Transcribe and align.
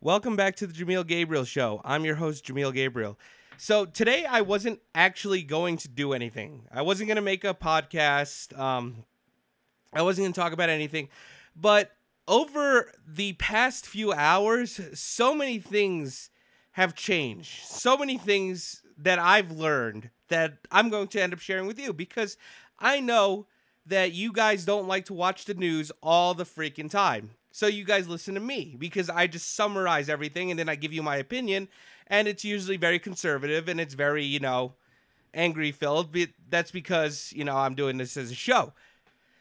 Welcome 0.00 0.36
back 0.36 0.54
to 0.56 0.66
the 0.68 0.72
Jameel 0.72 1.04
Gabriel 1.04 1.44
Show. 1.44 1.80
I'm 1.84 2.04
your 2.04 2.14
host, 2.14 2.44
Jameel 2.44 2.72
Gabriel. 2.72 3.18
So 3.56 3.84
today 3.84 4.24
I 4.24 4.42
wasn't 4.42 4.78
actually 4.94 5.42
going 5.42 5.76
to 5.78 5.88
do 5.88 6.12
anything. 6.12 6.68
I 6.70 6.82
wasn't 6.82 7.08
going 7.08 7.16
to 7.16 7.20
make 7.20 7.42
a 7.42 7.52
podcast. 7.52 8.56
Um, 8.56 9.02
I 9.92 10.02
wasn't 10.02 10.26
going 10.26 10.32
to 10.34 10.40
talk 10.40 10.52
about 10.52 10.68
anything. 10.68 11.08
But 11.56 11.96
over 12.28 12.92
the 13.08 13.32
past 13.32 13.88
few 13.88 14.12
hours, 14.12 14.80
so 14.94 15.34
many 15.34 15.58
things 15.58 16.30
have 16.72 16.94
changed. 16.94 17.64
So 17.64 17.96
many 17.96 18.18
things 18.18 18.82
that 18.98 19.18
I've 19.18 19.50
learned 19.50 20.10
that 20.28 20.58
I'm 20.70 20.90
going 20.90 21.08
to 21.08 21.20
end 21.20 21.32
up 21.32 21.40
sharing 21.40 21.66
with 21.66 21.80
you 21.80 21.92
because 21.92 22.36
I 22.78 23.00
know 23.00 23.48
that 23.84 24.12
you 24.12 24.32
guys 24.32 24.64
don't 24.64 24.86
like 24.86 25.06
to 25.06 25.14
watch 25.14 25.46
the 25.46 25.54
news 25.54 25.90
all 26.00 26.34
the 26.34 26.44
freaking 26.44 26.88
time. 26.88 27.30
So 27.50 27.66
you 27.66 27.84
guys 27.84 28.08
listen 28.08 28.34
to 28.34 28.40
me 28.40 28.76
because 28.78 29.08
I 29.10 29.26
just 29.26 29.54
summarize 29.54 30.08
everything 30.08 30.50
and 30.50 30.58
then 30.58 30.68
I 30.68 30.74
give 30.74 30.92
you 30.92 31.02
my 31.02 31.16
opinion 31.16 31.68
and 32.06 32.28
it's 32.28 32.44
usually 32.44 32.76
very 32.76 32.98
conservative 32.98 33.68
and 33.68 33.80
it's 33.80 33.94
very, 33.94 34.24
you 34.24 34.40
know, 34.40 34.74
angry 35.34 35.72
filled. 35.72 36.12
But 36.12 36.30
that's 36.48 36.70
because, 36.70 37.32
you 37.34 37.44
know, 37.44 37.56
I'm 37.56 37.74
doing 37.74 37.98
this 37.98 38.16
as 38.16 38.30
a 38.30 38.34
show. 38.34 38.72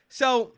So 0.09 0.53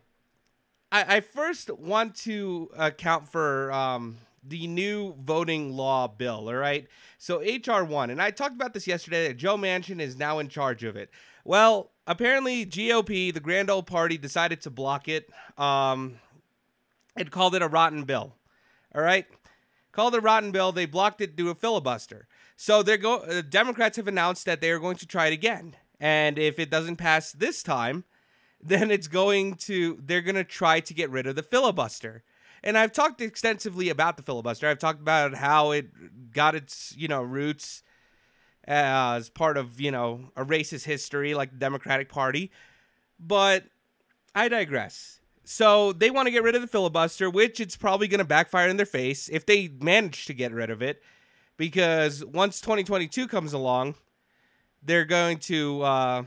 I, 0.92 1.16
I 1.16 1.20
first 1.20 1.70
want 1.70 2.14
to 2.16 2.70
account 2.76 3.28
for 3.28 3.72
um, 3.72 4.18
the 4.46 4.66
new 4.66 5.14
voting 5.20 5.76
law 5.76 6.08
bill, 6.08 6.48
all 6.48 6.54
right? 6.54 6.86
So 7.18 7.40
HR 7.40 7.84
1, 7.84 8.10
and 8.10 8.22
I 8.22 8.30
talked 8.30 8.54
about 8.54 8.74
this 8.74 8.86
yesterday 8.86 9.28
that 9.28 9.36
Joe 9.36 9.56
Manchin 9.56 10.00
is 10.00 10.16
now 10.16 10.38
in 10.38 10.48
charge 10.48 10.84
of 10.84 10.96
it. 10.96 11.10
Well, 11.44 11.90
apparently 12.06 12.66
GOP, 12.66 13.32
the 13.32 13.40
grand 13.40 13.70
old 13.70 13.86
party, 13.86 14.18
decided 14.18 14.60
to 14.62 14.70
block 14.70 15.08
it 15.08 15.30
um, 15.58 16.18
and 17.16 17.30
called 17.30 17.54
it 17.54 17.62
a 17.62 17.68
rotten 17.68 18.04
bill. 18.04 18.34
All 18.94 19.02
right? 19.02 19.26
Called 19.92 20.14
it 20.14 20.18
a 20.18 20.20
rotten 20.22 20.52
bill. 20.52 20.72
They 20.72 20.86
blocked 20.86 21.20
it 21.20 21.36
to 21.36 21.50
a 21.50 21.54
filibuster. 21.54 22.26
So 22.56 22.82
they're 22.82 22.96
go- 22.96 23.24
the 23.24 23.42
Democrats 23.42 23.96
have 23.96 24.08
announced 24.08 24.44
that 24.46 24.60
they 24.60 24.70
are 24.70 24.78
going 24.78 24.96
to 24.96 25.06
try 25.06 25.26
it 25.26 25.32
again. 25.32 25.76
And 25.98 26.38
if 26.38 26.58
it 26.58 26.70
doesn't 26.70 26.96
pass 26.96 27.32
this 27.32 27.62
time, 27.62 28.04
then 28.62 28.90
it's 28.90 29.08
going 29.08 29.54
to 29.54 29.98
they're 30.04 30.20
going 30.20 30.34
to 30.34 30.44
try 30.44 30.80
to 30.80 30.94
get 30.94 31.10
rid 31.10 31.26
of 31.26 31.36
the 31.36 31.42
filibuster. 31.42 32.22
And 32.62 32.76
I've 32.76 32.92
talked 32.92 33.22
extensively 33.22 33.88
about 33.88 34.16
the 34.16 34.22
filibuster. 34.22 34.68
I've 34.68 34.78
talked 34.78 35.00
about 35.00 35.34
how 35.34 35.70
it 35.70 36.32
got 36.32 36.54
its, 36.54 36.94
you 36.96 37.08
know, 37.08 37.22
roots 37.22 37.82
uh, 38.68 39.16
as 39.16 39.30
part 39.30 39.56
of, 39.56 39.80
you 39.80 39.90
know, 39.90 40.30
a 40.36 40.44
racist 40.44 40.84
history 40.84 41.32
like 41.32 41.52
the 41.52 41.56
Democratic 41.56 42.10
Party. 42.10 42.50
But 43.18 43.64
I 44.34 44.48
digress. 44.48 45.19
So 45.52 45.92
they 45.92 46.12
want 46.12 46.26
to 46.26 46.30
get 46.30 46.44
rid 46.44 46.54
of 46.54 46.62
the 46.62 46.68
filibuster, 46.68 47.28
which 47.28 47.58
it's 47.58 47.76
probably 47.76 48.06
going 48.06 48.20
to 48.20 48.24
backfire 48.24 48.68
in 48.68 48.76
their 48.76 48.86
face 48.86 49.28
if 49.28 49.46
they 49.46 49.66
manage 49.80 50.26
to 50.26 50.32
get 50.32 50.52
rid 50.52 50.70
of 50.70 50.80
it. 50.80 51.02
Because 51.56 52.24
once 52.24 52.60
2022 52.60 53.26
comes 53.26 53.52
along, 53.52 53.96
they're 54.80 55.04
going 55.04 55.38
to 55.38 55.82
uh, 55.82 56.22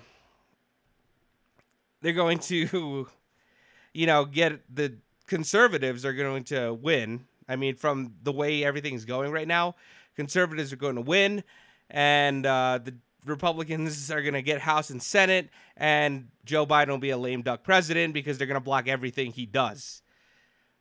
they're 2.01 2.11
going 2.11 2.39
to, 2.39 3.07
you 3.93 4.07
know, 4.07 4.25
get 4.25 4.59
the 4.69 4.97
conservatives 5.25 6.03
are 6.03 6.11
going 6.11 6.43
to 6.43 6.73
win. 6.73 7.23
I 7.47 7.55
mean, 7.55 7.77
from 7.77 8.15
the 8.23 8.33
way 8.33 8.65
everything's 8.65 9.05
going 9.05 9.31
right 9.31 9.47
now, 9.47 9.75
conservatives 10.17 10.73
are 10.73 10.77
going 10.77 10.95
to 10.95 11.01
win, 11.01 11.45
and 11.89 12.45
uh, 12.45 12.79
the 12.83 12.95
Republicans 13.25 14.11
are 14.11 14.21
going 14.21 14.33
to 14.33 14.41
get 14.41 14.61
House 14.61 14.89
and 14.89 15.01
Senate, 15.01 15.49
and 15.77 16.29
Joe 16.45 16.65
Biden 16.65 16.89
will 16.89 16.97
be 16.97 17.11
a 17.11 17.17
lame 17.17 17.41
duck 17.41 17.63
president 17.63 18.13
because 18.13 18.37
they're 18.37 18.47
going 18.47 18.59
to 18.59 18.61
block 18.61 18.87
everything 18.87 19.31
he 19.31 19.45
does. 19.45 20.01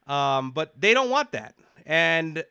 Um, 0.06 0.50
but 0.50 0.80
they 0.80 0.94
don't 0.94 1.10
want 1.10 1.32
that. 1.32 1.54
And 1.86 2.44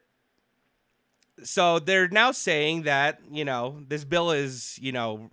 so 1.44 1.80
they're 1.80 2.08
now 2.08 2.32
saying 2.32 2.84
that, 2.84 3.20
you 3.30 3.46
know, 3.46 3.84
this 3.88 4.04
bill 4.04 4.32
is, 4.32 4.78
you 4.82 4.92
know, 4.92 5.30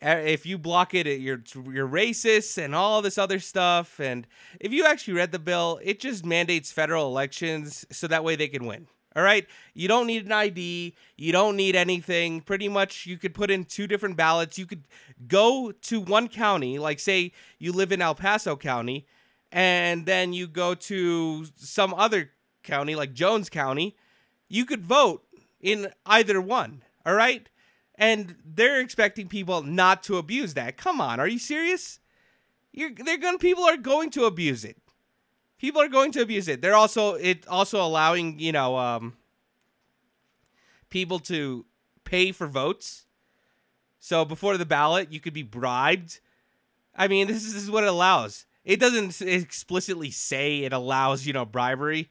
if 0.00 0.44
you 0.44 0.58
block 0.58 0.94
it, 0.94 1.06
you're 1.20 1.42
you're 1.72 1.88
racist 1.88 2.62
and 2.62 2.74
all 2.74 3.00
this 3.02 3.18
other 3.18 3.38
stuff. 3.38 3.98
And 3.98 4.26
if 4.60 4.72
you 4.72 4.84
actually 4.84 5.14
read 5.14 5.32
the 5.32 5.38
bill, 5.38 5.80
it 5.82 6.00
just 6.00 6.24
mandates 6.24 6.70
federal 6.70 7.06
elections 7.06 7.86
so 7.90 8.06
that 8.06 8.24
way 8.24 8.36
they 8.36 8.48
can 8.48 8.66
win. 8.66 8.86
All 9.16 9.22
right, 9.22 9.46
you 9.72 9.88
don't 9.88 10.06
need 10.06 10.26
an 10.26 10.32
ID, 10.32 10.94
you 11.16 11.32
don't 11.32 11.56
need 11.56 11.74
anything. 11.74 12.42
Pretty 12.42 12.68
much, 12.68 13.06
you 13.06 13.16
could 13.16 13.34
put 13.34 13.50
in 13.50 13.64
two 13.64 13.86
different 13.86 14.16
ballots. 14.16 14.58
You 14.58 14.66
could 14.66 14.84
go 15.26 15.72
to 15.72 16.00
one 16.00 16.28
county, 16.28 16.78
like 16.78 17.00
say 17.00 17.32
you 17.58 17.72
live 17.72 17.92
in 17.92 18.02
El 18.02 18.14
Paso 18.14 18.56
County, 18.56 19.06
and 19.50 20.04
then 20.04 20.32
you 20.32 20.46
go 20.46 20.74
to 20.74 21.46
some 21.56 21.94
other 21.94 22.30
county, 22.62 22.94
like 22.94 23.14
Jones 23.14 23.48
County. 23.48 23.96
You 24.48 24.66
could 24.66 24.84
vote 24.84 25.24
in 25.60 25.88
either 26.06 26.40
one. 26.40 26.82
All 27.06 27.14
right 27.14 27.48
and 27.98 28.36
they're 28.44 28.80
expecting 28.80 29.28
people 29.28 29.62
not 29.62 30.02
to 30.04 30.18
abuse 30.18 30.54
that. 30.54 30.76
Come 30.76 31.00
on, 31.00 31.18
are 31.18 31.28
you 31.28 31.38
serious? 31.38 31.98
You're 32.72 32.90
they're 32.90 33.16
going 33.16 33.38
people 33.38 33.64
are 33.64 33.76
going 33.76 34.10
to 34.10 34.24
abuse 34.24 34.64
it. 34.64 34.76
People 35.58 35.80
are 35.80 35.88
going 35.88 36.12
to 36.12 36.20
abuse 36.20 36.48
it. 36.48 36.60
They're 36.60 36.74
also 36.74 37.14
it 37.14 37.46
also 37.48 37.84
allowing, 37.84 38.38
you 38.38 38.52
know, 38.52 38.76
um 38.76 39.16
people 40.90 41.18
to 41.18 41.64
pay 42.04 42.32
for 42.32 42.46
votes. 42.46 43.06
So 43.98 44.24
before 44.24 44.56
the 44.56 44.66
ballot, 44.66 45.12
you 45.12 45.20
could 45.20 45.34
be 45.34 45.42
bribed. 45.42 46.20
I 46.94 47.08
mean, 47.08 47.26
this 47.26 47.44
is, 47.44 47.54
this 47.54 47.62
is 47.62 47.70
what 47.70 47.84
it 47.84 47.88
allows. 47.88 48.46
It 48.64 48.80
doesn't 48.80 49.20
explicitly 49.20 50.10
say 50.10 50.60
it 50.60 50.72
allows, 50.72 51.26
you 51.26 51.32
know, 51.32 51.44
bribery, 51.44 52.08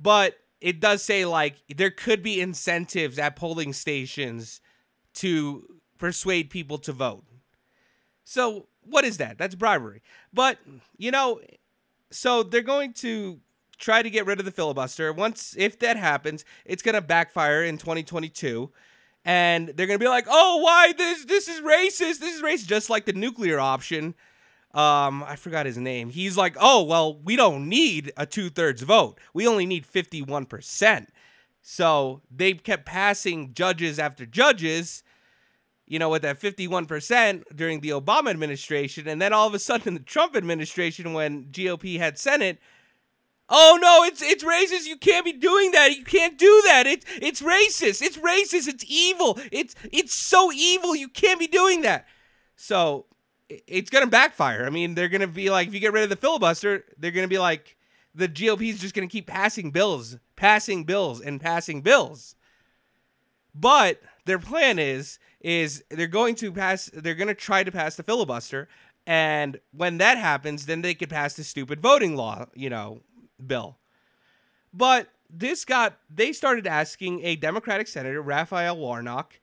but 0.00 0.38
it 0.60 0.80
does 0.80 1.02
say 1.02 1.24
like 1.24 1.56
there 1.74 1.90
could 1.90 2.22
be 2.22 2.40
incentives 2.40 3.18
at 3.18 3.36
polling 3.36 3.72
stations 3.72 4.60
to 5.14 5.80
persuade 5.98 6.50
people 6.50 6.78
to 6.78 6.92
vote. 6.92 7.24
So, 8.24 8.66
what 8.82 9.04
is 9.04 9.16
that? 9.18 9.38
That's 9.38 9.54
bribery. 9.54 10.02
But, 10.32 10.58
you 10.96 11.10
know, 11.10 11.40
so 12.10 12.42
they're 12.42 12.62
going 12.62 12.92
to 12.94 13.40
try 13.78 14.02
to 14.02 14.10
get 14.10 14.26
rid 14.26 14.38
of 14.38 14.44
the 14.44 14.50
filibuster. 14.50 15.12
Once 15.12 15.54
if 15.56 15.78
that 15.78 15.96
happens, 15.96 16.44
it's 16.64 16.82
going 16.82 16.94
to 16.94 17.00
backfire 17.00 17.62
in 17.64 17.78
2022 17.78 18.70
and 19.24 19.68
they're 19.68 19.86
going 19.86 19.98
to 19.98 20.02
be 20.04 20.08
like, 20.08 20.26
"Oh, 20.28 20.58
why 20.62 20.92
this 20.96 21.24
this 21.26 21.48
is 21.48 21.60
racist. 21.60 22.18
This 22.18 22.36
is 22.36 22.42
racist 22.42 22.66
just 22.66 22.90
like 22.90 23.04
the 23.04 23.12
nuclear 23.12 23.60
option." 23.60 24.14
Um, 24.74 25.22
I 25.22 25.36
forgot 25.36 25.66
his 25.66 25.76
name. 25.78 26.10
He's 26.10 26.36
like, 26.36 26.56
"Oh, 26.58 26.82
well, 26.82 27.18
we 27.18 27.36
don't 27.36 27.68
need 27.68 28.12
a 28.16 28.26
two-thirds 28.26 28.82
vote. 28.82 29.18
We 29.34 29.46
only 29.46 29.66
need 29.66 29.86
51%." 29.86 31.08
So, 31.60 32.22
they've 32.30 32.62
kept 32.62 32.86
passing 32.86 33.52
judges 33.52 33.98
after 33.98 34.24
judges 34.24 35.02
you 35.88 35.98
know, 35.98 36.10
with 36.10 36.22
that 36.22 36.38
51% 36.38 37.56
during 37.56 37.80
the 37.80 37.90
Obama 37.90 38.30
administration. 38.30 39.08
And 39.08 39.20
then 39.20 39.32
all 39.32 39.46
of 39.46 39.54
a 39.54 39.58
sudden, 39.58 39.94
the 39.94 40.00
Trump 40.00 40.36
administration, 40.36 41.14
when 41.14 41.46
GOP 41.46 41.98
had 41.98 42.18
Senate, 42.18 42.58
oh 43.48 43.78
no, 43.80 44.04
it's 44.04 44.22
it's 44.22 44.44
racist. 44.44 44.86
You 44.86 44.98
can't 44.98 45.24
be 45.24 45.32
doing 45.32 45.72
that. 45.72 45.96
You 45.96 46.04
can't 46.04 46.38
do 46.38 46.62
that. 46.66 46.86
It's 46.86 47.06
it's 47.20 47.42
racist. 47.42 48.02
It's 48.02 48.18
racist. 48.18 48.68
It's 48.68 48.84
evil. 48.86 49.38
It's 49.50 49.74
it's 49.90 50.14
so 50.14 50.52
evil. 50.52 50.94
You 50.94 51.08
can't 51.08 51.40
be 51.40 51.46
doing 51.46 51.82
that. 51.82 52.06
So 52.56 53.06
it's 53.48 53.90
gonna 53.90 54.06
backfire. 54.06 54.66
I 54.66 54.70
mean, 54.70 54.94
they're 54.94 55.08
gonna 55.08 55.26
be 55.26 55.50
like, 55.50 55.68
if 55.68 55.74
you 55.74 55.80
get 55.80 55.92
rid 55.92 56.04
of 56.04 56.10
the 56.10 56.16
filibuster, 56.16 56.84
they're 56.98 57.10
gonna 57.10 57.28
be 57.28 57.38
like, 57.38 57.76
the 58.14 58.28
GOP 58.28 58.68
is 58.68 58.80
just 58.80 58.94
gonna 58.94 59.06
keep 59.06 59.26
passing 59.26 59.70
bills, 59.70 60.18
passing 60.36 60.84
bills, 60.84 61.20
and 61.20 61.40
passing 61.40 61.80
bills. 61.80 62.34
But 63.54 64.02
their 64.26 64.38
plan 64.38 64.78
is 64.78 65.18
is 65.40 65.84
they're 65.90 66.06
going 66.06 66.34
to 66.34 66.52
pass 66.52 66.90
they're 66.92 67.14
going 67.14 67.28
to 67.28 67.34
try 67.34 67.62
to 67.62 67.70
pass 67.70 67.96
the 67.96 68.02
filibuster 68.02 68.68
and 69.06 69.60
when 69.72 69.98
that 69.98 70.18
happens 70.18 70.66
then 70.66 70.82
they 70.82 70.94
could 70.94 71.08
pass 71.08 71.34
the 71.34 71.44
stupid 71.44 71.80
voting 71.80 72.16
law 72.16 72.46
you 72.54 72.70
know 72.70 73.00
bill. 73.44 73.76
But 74.72 75.08
this 75.30 75.64
got 75.64 75.98
they 76.10 76.32
started 76.32 76.66
asking 76.66 77.24
a 77.24 77.36
democratic 77.36 77.88
senator 77.88 78.22
raphael 78.22 78.76
warnock. 78.76 79.40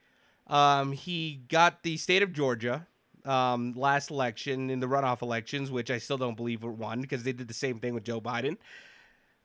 Um, 0.48 0.92
he 0.92 1.42
got 1.48 1.84
the 1.84 1.98
state 1.98 2.22
of 2.22 2.34
georgia 2.34 2.88
um, 3.24 3.74
last 3.76 4.12
election 4.12 4.70
in 4.70 4.80
the 4.80 4.88
runoff 4.88 5.24
elections 5.24 5.72
which 5.72 5.90
i 5.90 5.98
still 5.98 6.18
don't 6.18 6.38
believe 6.38 6.62
were 6.62 6.72
won 6.72 7.02
because 7.02 7.24
they 7.24 7.34
did 7.34 7.48
the 7.48 7.54
same 7.54 7.80
thing 7.80 7.94
with 7.94 8.04
joe 8.04 8.22
biden. 8.22 8.58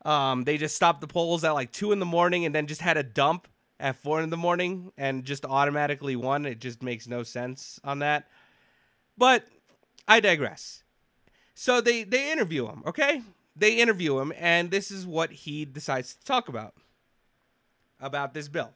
Um, 0.03 0.45
they 0.45 0.57
just 0.57 0.77
stopped 0.77 1.03
the 1.03 1.07
polls 1.07 1.45
at 1.45 1.51
like 1.51 1.73
two 1.73 1.93
in 1.93 1.99
the 1.99 2.07
morning 2.07 2.47
and 2.47 2.55
then 2.55 2.67
just 2.67 2.81
had 2.81 2.97
a 2.97 3.03
dump 3.03 3.49
at 3.81 3.97
four 3.97 4.21
in 4.21 4.31
the 4.31 4.37
morning 4.37 4.93
and 4.97 5.25
just 5.25 5.45
automatically 5.45 6.17
won. 6.17 6.47
It 6.47 6.61
just 6.61 6.83
makes 6.83 7.09
no 7.09 7.23
sense 7.23 7.81
on 7.83 8.01
that. 8.01 8.29
But 9.17 9.45
I 10.07 10.21
digress. 10.21 10.83
So 11.55 11.81
they 11.81 12.05
they 12.05 12.33
interview 12.33 12.67
him, 12.67 12.83
okay? 12.87 13.23
They 13.57 13.79
interview 13.79 14.19
him, 14.19 14.33
and 14.39 14.71
this 14.71 14.91
is 14.91 15.07
what 15.07 15.33
he 15.33 15.65
decides 15.65 16.15
to 16.15 16.25
talk 16.25 16.49
about 16.49 16.75
about 18.01 18.33
this 18.33 18.49
bill. 18.49 18.71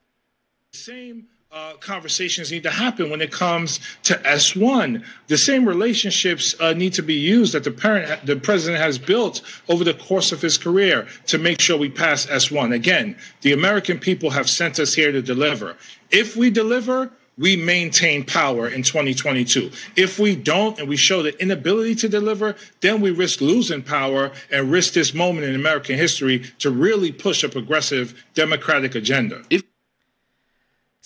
Same 0.73 1.29
uh, 1.55 1.75
conversations 1.79 2.51
need 2.51 2.65
to 2.65 2.71
happen 2.71 3.11
when 3.11 3.21
it 3.21 3.31
comes 3.31 3.79
to 4.03 4.15
S1. 4.15 5.05
The 5.29 5.39
same 5.39 5.67
relationships 5.67 6.55
uh, 6.61 6.73
need 6.73 6.93
to 6.95 7.03
be 7.03 7.15
used 7.15 7.55
that 7.55 7.63
the 7.63 7.71
parent, 7.71 8.27
the 8.27 8.37
president 8.37 8.83
has 8.83 8.99
built 8.99 9.41
over 9.69 9.85
the 9.85 9.95
course 9.95 10.33
of 10.33 10.43
his 10.43 10.59
career 10.59 11.07
to 11.27 11.39
make 11.39 11.61
sure 11.61 11.79
we 11.79 11.91
pass 11.91 12.27
S1. 12.27 12.75
Again, 12.75 13.17
the 13.43 13.53
American 13.53 14.01
people 14.01 14.31
have 14.31 14.51
sent 14.51 14.81
us 14.81 14.95
here 14.95 15.13
to 15.13 15.23
deliver. 15.23 15.77
If 16.11 16.37
we 16.37 16.51
deliver, 16.51 17.13
we 17.39 17.57
maintain 17.57 18.25
power 18.25 18.69
in 18.69 18.83
2022. 18.83 19.71
If 19.97 20.19
we 20.19 20.37
don't 20.37 20.79
and 20.79 20.89
we 20.89 20.97
show 20.97 21.23
the 21.23 21.41
inability 21.41 21.95
to 21.97 22.09
deliver, 22.09 22.57
then 22.81 23.01
we 23.01 23.11
risk 23.11 23.41
losing 23.41 23.83
power 23.83 24.33
and 24.51 24.71
risk 24.71 24.95
this 24.95 25.15
moment 25.15 25.47
in 25.47 25.55
American 25.55 25.97
history 25.97 26.41
to 26.59 26.71
really 26.71 27.13
push 27.13 27.45
a 27.45 27.49
progressive 27.49 28.25
democratic 28.35 28.95
agenda. 28.95 29.43
If 29.51 29.63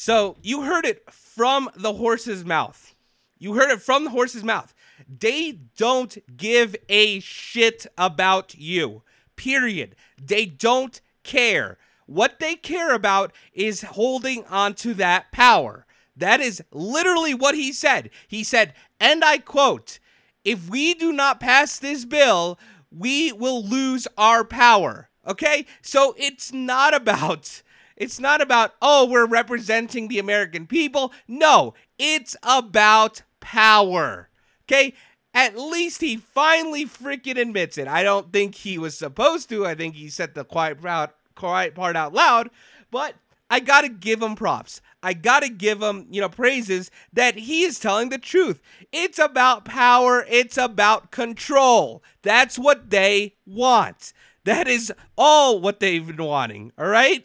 so 0.00 0.37
you 0.45 0.62
heard 0.62 0.85
it 0.85 1.03
from 1.11 1.69
the 1.75 1.95
horse's 1.95 2.45
mouth. 2.45 2.95
You 3.37 3.55
heard 3.55 3.73
it 3.73 3.83
from 3.83 4.05
the 4.05 4.11
horse's 4.11 4.45
mouth. 4.45 4.73
They 5.09 5.59
don't 5.77 6.17
give 6.37 6.77
a 6.89 7.19
shit 7.19 7.85
about 7.99 8.55
you. 8.55 9.03
Period. 9.35 9.97
They 10.17 10.47
don't 10.47 11.00
care. 11.25 11.79
What 12.06 12.39
they 12.39 12.55
care 12.55 12.95
about 12.95 13.33
is 13.53 13.83
holding 13.83 14.45
on 14.45 14.75
to 14.75 14.95
that 14.95 15.33
power. 15.33 15.85
That 16.17 16.41
is 16.41 16.62
literally 16.71 17.35
what 17.35 17.56
he 17.56 17.73
said. 17.73 18.11
He 18.29 18.45
said, 18.45 18.75
and 19.00 19.25
I 19.25 19.39
quote, 19.39 19.99
if 20.45 20.69
we 20.71 20.95
do 20.95 21.12
not 21.12 21.41
pass 21.41 21.77
this 21.77 22.05
bill, 22.05 22.56
we 22.97 23.33
will 23.33 23.65
lose 23.65 24.06
our 24.17 24.45
power. 24.45 25.09
Okay? 25.27 25.67
So 25.83 26.15
it's 26.17 26.53
not 26.53 26.95
about 27.03 27.62
it's 27.99 28.21
not 28.21 28.41
about, 28.41 28.75
oh, 28.81 29.05
we're 29.05 29.27
representing 29.27 30.09
the 30.09 30.21
American 30.21 30.67
people. 30.67 31.12
No, 31.27 31.75
it's 31.99 32.37
about 32.43 33.23
power. 33.41 34.31
Okay? 34.65 34.95
At 35.35 35.59
least 35.59 36.00
he 36.00 36.17
finally 36.17 36.87
freaking 36.87 37.39
admits 37.39 37.77
it. 37.77 37.89
I 37.89 38.03
don't 38.03 38.33
think 38.33 38.55
he 38.55 38.79
was 38.79 38.97
supposed 38.97 39.49
to. 39.50 39.67
I 39.67 39.75
think 39.75 39.97
he 39.97 40.09
said 40.09 40.35
the 40.35 40.45
quiet, 40.45 40.81
proud, 40.81 41.11
quiet 41.35 41.75
part 41.75 41.97
out 41.97 42.15
loud. 42.15 42.50
But 42.91 43.17
I 43.50 43.61
got 43.61 43.83
to 43.83 43.89
give 43.89 44.23
him 44.23 44.37
props. 44.37 44.81
I 45.03 45.12
got 45.12 45.43
to 45.43 45.49
give 45.49 45.83
him, 45.83 46.06
you 46.11 46.21
know, 46.21 46.29
praises 46.29 46.91
that 47.12 47.37
he 47.37 47.62
is 47.62 47.81
telling 47.81 48.11
the 48.11 48.19
truth. 48.19 48.61
It's 48.93 49.19
about 49.19 49.65
power, 49.65 50.25
it's 50.29 50.56
about 50.56 51.11
control. 51.11 52.03
That's 52.23 52.59
what 52.59 52.91
they 52.91 53.35
want. 53.47 54.12
That 54.45 54.69
is 54.69 54.93
all 55.17 55.61
what 55.61 55.81
they've 55.81 56.06
been 56.06 56.25
wanting, 56.25 56.73
all 56.79 56.87
right? 56.87 57.25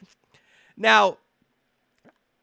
Now, 0.75 1.18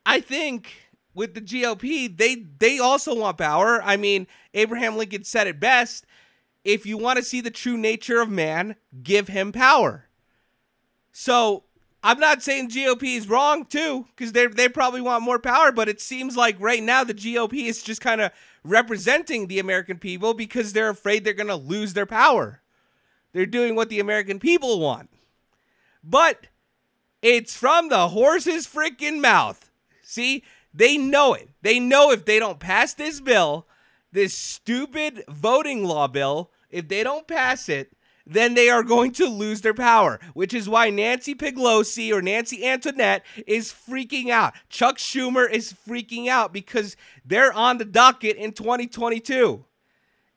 I 0.07 0.21
think 0.21 0.73
with 1.15 1.35
the 1.35 1.41
GOP, 1.41 2.17
they 2.17 2.37
they 2.37 2.79
also 2.79 3.15
want 3.15 3.39
power. 3.39 3.83
I 3.83 3.97
mean, 3.97 4.27
Abraham 4.55 4.97
Lincoln 4.97 5.25
said 5.25 5.47
it 5.47 5.61
best, 5.61 6.07
if 6.65 6.87
you 6.87 6.97
want 6.99 7.19
to 7.19 7.25
see 7.25 7.41
the 7.41 7.51
true 7.51 7.77
nature 7.77 8.21
of 8.21 8.31
man, 8.31 8.77
give 9.03 9.29
him 9.29 9.53
power. 9.53 10.07
So, 11.13 11.65
I'm 12.03 12.21
not 12.21 12.43
saying 12.43 12.71
GOP 12.71 13.17
is 13.17 13.29
wrong 13.29 13.67
too, 13.67 14.07
because 14.15 14.33
they 14.33 14.47
they 14.47 14.69
probably 14.69 15.01
want 15.01 15.25
more 15.25 15.39
power, 15.39 15.73
but 15.73 15.89
it 15.89 16.01
seems 16.01 16.37
like 16.37 16.57
right 16.59 16.83
now 16.83 17.05
the 17.05 17.15
GOP 17.15 17.67
is 17.67 17.83
just 17.83 18.01
kind 18.01 18.21
of 18.21 18.33
representing 18.63 19.47
the 19.47 19.59
American 19.59 19.99
people 19.99 20.35
because 20.35 20.73
they're 20.73 20.91
afraid 20.91 21.25
they're 21.25 21.33
gonna 21.35 21.57
lose 21.57 21.93
their 21.93 22.07
power. 22.07 22.63
They're 23.33 23.47
doing 23.47 23.75
what 23.75 23.91
the 23.91 24.01
American 24.01 24.39
people 24.39 24.81
want. 24.81 25.11
But 26.03 26.47
it's 27.23 27.57
from 27.57 27.89
the 27.89 28.09
horse's 28.09 28.67
freaking 28.67 29.21
mouth. 29.21 29.71
See, 30.03 30.43
they 30.73 30.97
know 30.97 31.35
it. 31.35 31.51
They 31.63 31.79
know 31.79 32.11
if 32.11 32.25
they 32.25 32.39
don't 32.39 32.61
pass 32.61 32.95
this 32.95 33.21
bill, 33.21 33.67
this 34.13 34.35
stupid 34.35 35.25
voting 35.29 35.85
law 35.85 36.09
bill, 36.09 36.51
if 36.71 36.89
they 36.89 37.03
don't 37.03 37.27
pass 37.27 37.69
it, 37.69 37.93
then 38.27 38.55
they 38.55 38.69
are 38.69 38.85
going 38.85 39.11
to 39.11 39.27
lose 39.27 39.61
their 39.61 39.75
power, 39.75 40.21
which 40.35 40.55
is 40.55 40.69
why 40.69 40.89
Nancy 40.89 41.35
Pelosi 41.35 42.13
or 42.13 42.23
Nancy 42.23 42.65
Antoinette 42.65 43.25
is 43.47 43.73
freaking 43.73 44.31
out. 44.31 44.55
Chuck 44.69 44.99
Schumer 44.99 45.51
is 45.51 45.73
freaking 45.73 46.29
out 46.29 46.53
because 46.53 46.97
they're 47.25 47.53
on 47.53 47.79
the 47.79 47.85
docket 47.85 48.37
in 48.37 48.53
2022 48.53 49.65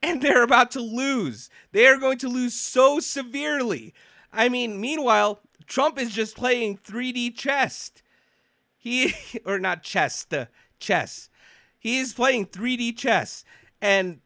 and 0.02 0.20
they're 0.20 0.42
about 0.42 0.72
to 0.72 0.80
lose. 0.80 1.50
They 1.72 1.86
are 1.86 1.96
going 1.96 2.18
to 2.18 2.28
lose 2.28 2.54
so 2.54 2.98
severely. 2.98 3.94
I 4.32 4.48
mean, 4.48 4.80
meanwhile, 4.80 5.40
Trump 5.66 5.98
is 5.98 6.12
just 6.12 6.36
playing 6.36 6.78
3D 6.78 7.36
chess. 7.36 7.92
He 8.76 9.14
or 9.44 9.58
not 9.58 9.82
chess, 9.82 10.24
the 10.24 10.48
chess. 10.78 11.28
He 11.78 11.98
is 11.98 12.12
playing 12.12 12.46
3D 12.46 12.96
chess 12.96 13.44
and 13.80 14.20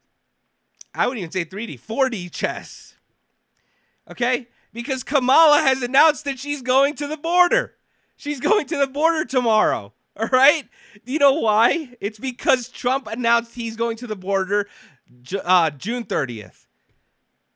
I 0.93 1.07
wouldn't 1.07 1.19
even 1.19 1.31
say 1.31 1.45
3D, 1.45 1.79
4D 1.79 2.31
chess. 2.31 2.95
Okay? 4.09 4.47
Because 4.73 5.03
Kamala 5.03 5.59
has 5.61 5.81
announced 5.81 6.25
that 6.25 6.39
she's 6.39 6.61
going 6.61 6.95
to 6.95 7.07
the 7.07 7.17
border. 7.17 7.75
She's 8.15 8.39
going 8.39 8.65
to 8.67 8.77
the 8.77 8.87
border 8.87 9.25
tomorrow. 9.25 9.93
All 10.19 10.27
right? 10.27 10.67
Do 11.05 11.13
you 11.13 11.19
know 11.19 11.39
why? 11.39 11.95
It's 12.01 12.19
because 12.19 12.67
Trump 12.69 13.07
announced 13.07 13.55
he's 13.55 13.75
going 13.75 13.97
to 13.97 14.07
the 14.07 14.15
border 14.15 14.67
uh, 15.43 15.69
June 15.71 16.03
30th. 16.03 16.65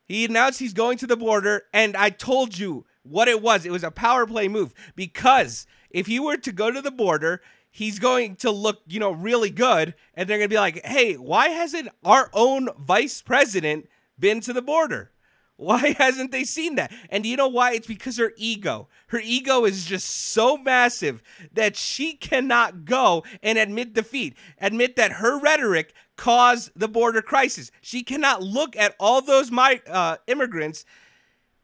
He 0.06 0.24
announced 0.24 0.60
he's 0.60 0.74
going 0.74 0.98
to 0.98 1.06
the 1.06 1.16
border, 1.16 1.62
and 1.72 1.96
I 1.96 2.10
told 2.10 2.58
you 2.58 2.84
what 3.04 3.28
it 3.28 3.40
was. 3.40 3.64
It 3.64 3.72
was 3.72 3.84
a 3.84 3.90
power 3.90 4.26
play 4.26 4.48
move 4.48 4.74
because 4.96 5.66
if 5.90 6.06
he 6.06 6.18
were 6.18 6.36
to 6.38 6.52
go 6.52 6.70
to 6.70 6.82
the 6.82 6.90
border, 6.90 7.40
he's 7.70 7.98
going 7.98 8.36
to 8.36 8.50
look, 8.50 8.80
you 8.86 8.98
know, 8.98 9.12
really 9.12 9.50
good. 9.50 9.94
And 10.14 10.28
they're 10.28 10.38
going 10.38 10.48
to 10.48 10.54
be 10.54 10.58
like, 10.58 10.84
hey, 10.84 11.14
why 11.14 11.48
hasn't 11.48 11.88
our 12.04 12.30
own 12.32 12.68
vice 12.78 13.22
president 13.22 13.88
been 14.18 14.40
to 14.40 14.52
the 14.52 14.62
border? 14.62 15.12
Why 15.56 15.94
hasn't 15.98 16.32
they 16.32 16.44
seen 16.44 16.76
that? 16.76 16.92
And 17.10 17.24
you 17.24 17.36
know 17.36 17.48
why? 17.48 17.72
It's 17.72 17.86
because 17.86 18.18
her 18.18 18.32
ego. 18.36 18.88
Her 19.08 19.20
ego 19.22 19.64
is 19.64 19.84
just 19.84 20.08
so 20.08 20.56
massive 20.56 21.22
that 21.52 21.76
she 21.76 22.14
cannot 22.14 22.84
go 22.84 23.24
and 23.42 23.58
admit 23.58 23.94
defeat, 23.94 24.36
admit 24.60 24.96
that 24.96 25.12
her 25.12 25.38
rhetoric 25.38 25.94
caused 26.16 26.70
the 26.74 26.88
border 26.88 27.22
crisis. 27.22 27.70
She 27.80 28.02
cannot 28.02 28.42
look 28.42 28.76
at 28.76 28.94
all 28.98 29.20
those 29.20 29.50
my 29.50 29.80
uh, 29.86 30.16
immigrants 30.26 30.84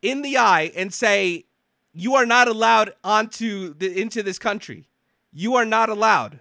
in 0.03 0.23
the 0.23 0.37
eye 0.37 0.73
and 0.75 0.93
say, 0.93 1.47
"You 1.93 2.15
are 2.15 2.27
not 2.27 2.49
allowed 2.49 2.95
onto 3.05 3.75
the 3.75 4.01
into 4.01 4.23
this 4.23 4.39
country. 4.39 4.89
You 5.33 5.55
are 5.57 5.65
not 5.65 5.89
allowed." 5.89 6.41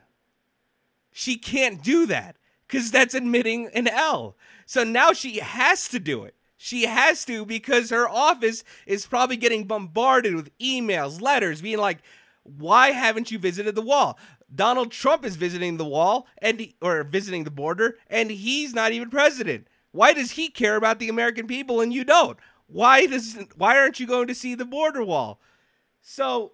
She 1.12 1.38
can't 1.38 1.84
do 1.84 2.06
that 2.06 2.38
because 2.68 2.92
that's 2.92 3.14
admitting 3.14 3.68
an 3.74 3.88
L. 3.88 4.38
So 4.66 4.84
now 4.84 5.12
she 5.12 5.40
has 5.40 5.88
to 5.90 6.00
do 6.00 6.24
it. 6.24 6.36
She 6.56 6.84
has 6.84 7.26
to 7.26 7.46
because 7.46 7.90
her 7.90 8.08
office 8.08 8.64
is 8.86 9.06
probably 9.06 9.38
getting 9.38 9.64
bombarded 9.64 10.36
with 10.36 10.58
emails, 10.60 11.22
letters, 11.22 11.62
being 11.62 11.80
like, 11.80 12.00
"Why 12.44 12.92
haven't 12.92 13.32
you 13.32 13.40
visited 13.40 13.76
the 13.76 13.82
wall?" 13.82 14.20
Donald 14.54 14.92
Trump 14.92 15.24
is 15.26 15.36
visiting 15.36 15.78
the 15.78 15.86
wall 15.86 16.28
and 16.40 16.60
he, 16.60 16.76
or 16.82 17.04
visiting 17.04 17.44
the 17.44 17.52
border, 17.52 17.98
and 18.08 18.32
he's 18.32 18.74
not 18.74 18.92
even 18.92 19.10
president. 19.10 19.68
Why 19.92 20.14
does 20.14 20.32
he 20.32 20.50
care 20.50 20.76
about 20.76 21.00
the 21.00 21.10
American 21.10 21.48
people 21.48 21.82
and 21.82 21.94
you 21.94 22.04
don't? 22.04 22.38
Why 22.72 23.08
does 23.08 23.38
why 23.56 23.78
aren't 23.78 24.00
you 24.00 24.08
going 24.08 24.28
to 24.28 24.36
see 24.36 24.56
the 24.56 24.66
border 24.66 25.04
wall? 25.04 25.42
So 26.02 26.54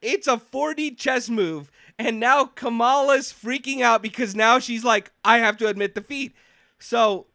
it's 0.00 0.28
a 0.28 0.36
4D 0.36 0.96
chess 0.96 1.28
move, 1.28 1.70
and 1.98 2.20
now 2.20 2.44
Kamala's 2.44 3.32
freaking 3.32 3.80
out 3.80 4.02
because 4.02 4.36
now 4.36 4.58
she's 4.58 4.84
like, 4.84 5.10
I 5.24 5.38
have 5.38 5.56
to 5.58 5.66
admit 5.66 5.94
defeat. 5.94 6.34
So 6.78 7.26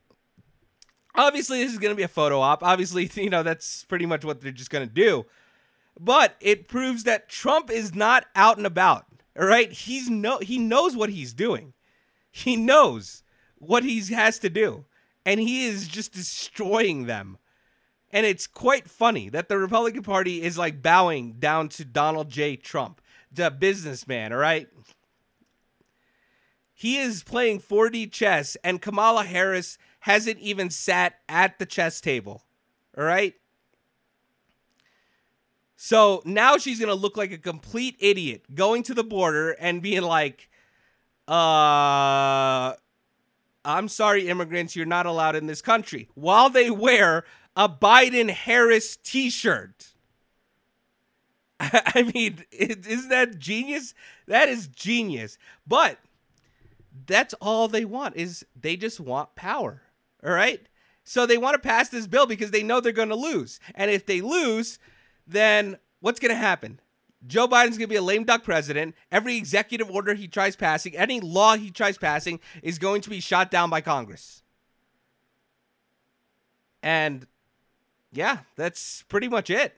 obviously 1.15 1.63
this 1.63 1.73
is 1.73 1.79
gonna 1.79 1.95
be 1.95 2.03
a 2.03 2.07
photo 2.07 2.39
op. 2.39 2.63
Obviously, 2.63 3.09
you 3.21 3.29
know, 3.29 3.43
that's 3.43 3.83
pretty 3.85 4.05
much 4.05 4.23
what 4.23 4.41
they're 4.41 4.51
just 4.51 4.69
gonna 4.69 4.85
do. 4.85 5.25
But 5.99 6.35
it 6.39 6.67
proves 6.67 7.03
that 7.03 7.29
Trump 7.29 7.69
is 7.69 7.93
not 7.93 8.25
out 8.35 8.57
and 8.57 8.65
about. 8.65 9.05
All 9.37 9.45
right? 9.45 9.71
He's 9.71 10.09
no 10.09 10.37
he 10.39 10.57
knows 10.57 10.95
what 10.95 11.09
he's 11.09 11.33
doing. 11.33 11.73
He 12.31 12.55
knows 12.55 13.23
what 13.57 13.83
he 13.83 13.99
has 14.13 14.39
to 14.39 14.49
do. 14.49 14.85
And 15.25 15.39
he 15.39 15.65
is 15.65 15.87
just 15.87 16.13
destroying 16.13 17.05
them. 17.05 17.37
And 18.13 18.27
it's 18.27 18.45
quite 18.45 18.87
funny 18.87 19.27
that 19.29 19.49
the 19.49 19.57
Republican 19.57 20.03
Party 20.03 20.43
is 20.43 20.55
like 20.55 20.83
bowing 20.83 21.33
down 21.39 21.67
to 21.69 21.83
Donald 21.83 22.29
J. 22.29 22.55
Trump, 22.55 23.01
the 23.31 23.49
businessman, 23.49 24.31
all 24.31 24.37
right? 24.37 24.69
He 26.75 26.97
is 26.97 27.23
playing 27.23 27.61
4D 27.61 28.11
chess, 28.11 28.55
and 28.63 28.79
Kamala 28.79 29.23
Harris 29.23 29.79
hasn't 30.01 30.37
even 30.39 30.69
sat 30.69 31.15
at 31.27 31.57
the 31.57 31.65
chess 31.65 31.99
table, 31.99 32.43
all 32.95 33.03
right? 33.03 33.33
So 35.75 36.21
now 36.23 36.57
she's 36.57 36.79
going 36.79 36.89
to 36.89 36.95
look 36.95 37.17
like 37.17 37.31
a 37.31 37.37
complete 37.39 37.95
idiot 37.99 38.43
going 38.53 38.83
to 38.83 38.93
the 38.93 39.03
border 39.03 39.51
and 39.51 39.81
being 39.81 40.03
like, 40.03 40.49
uh, 41.27 42.73
I'm 43.65 43.87
sorry, 43.87 44.27
immigrants, 44.27 44.75
you're 44.75 44.85
not 44.85 45.07
allowed 45.07 45.35
in 45.35 45.47
this 45.47 45.63
country, 45.63 46.09
while 46.13 46.49
they 46.49 46.69
wear 46.69 47.25
a 47.55 47.69
Biden 47.69 48.29
Harris 48.29 48.95
t 48.97 49.29
shirt. 49.29 49.93
I 51.59 52.11
mean, 52.13 52.43
isn't 52.51 53.09
that 53.09 53.39
genius? 53.39 53.93
That 54.27 54.49
is 54.49 54.67
genius. 54.67 55.37
But 55.65 55.99
that's 57.05 57.33
all 57.35 57.67
they 57.67 57.85
want 57.85 58.15
is 58.15 58.45
they 58.59 58.75
just 58.75 58.99
want 58.99 59.35
power. 59.35 59.81
All 60.23 60.33
right? 60.33 60.61
So 61.03 61.25
they 61.25 61.37
want 61.37 61.55
to 61.55 61.59
pass 61.67 61.89
this 61.89 62.07
bill 62.07 62.25
because 62.25 62.51
they 62.51 62.63
know 62.63 62.79
they're 62.79 62.91
going 62.91 63.09
to 63.09 63.15
lose. 63.15 63.59
And 63.75 63.91
if 63.91 64.05
they 64.05 64.21
lose, 64.21 64.79
then 65.27 65.77
what's 65.99 66.19
going 66.19 66.31
to 66.31 66.35
happen? 66.35 66.79
Joe 67.25 67.47
Biden's 67.47 67.77
going 67.77 67.87
to 67.87 67.87
be 67.87 67.95
a 67.95 68.01
lame 68.01 68.25
duck 68.25 68.43
president. 68.43 68.95
Every 69.11 69.37
executive 69.37 69.89
order 69.89 70.13
he 70.13 70.27
tries 70.27 70.55
passing, 70.55 70.95
any 70.97 71.21
law 71.21 71.55
he 71.55 71.71
tries 71.71 71.97
passing, 71.97 72.39
is 72.61 72.79
going 72.79 73.01
to 73.01 73.09
be 73.09 73.19
shot 73.19 73.49
down 73.49 73.69
by 73.69 73.81
Congress. 73.81 74.43
And 76.81 77.25
yeah, 78.13 78.39
that's 78.55 79.03
pretty 79.03 79.27
much 79.27 79.49
it. 79.49 79.77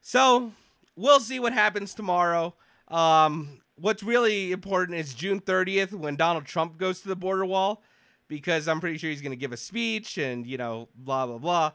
So 0.00 0.52
we'll 0.96 1.20
see 1.20 1.40
what 1.40 1.52
happens 1.52 1.94
tomorrow. 1.94 2.54
Um, 2.88 3.60
what's 3.76 4.02
really 4.02 4.52
important 4.52 4.98
is 4.98 5.14
June 5.14 5.40
30th 5.40 5.92
when 5.92 6.16
Donald 6.16 6.44
Trump 6.44 6.78
goes 6.78 7.00
to 7.00 7.08
the 7.08 7.16
border 7.16 7.44
wall 7.44 7.82
because 8.28 8.68
I'm 8.68 8.80
pretty 8.80 8.98
sure 8.98 9.10
he's 9.10 9.22
going 9.22 9.32
to 9.32 9.36
give 9.36 9.52
a 9.52 9.56
speech 9.56 10.18
and, 10.18 10.46
you 10.46 10.58
know, 10.58 10.88
blah, 10.94 11.26
blah, 11.26 11.38
blah. 11.38 11.72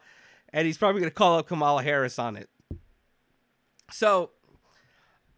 And 0.53 0.65
he's 0.65 0.77
probably 0.77 1.01
going 1.01 1.11
to 1.11 1.15
call 1.15 1.37
up 1.37 1.47
Kamala 1.47 1.83
Harris 1.83 2.19
on 2.19 2.35
it. 2.35 2.49
So 3.91 4.31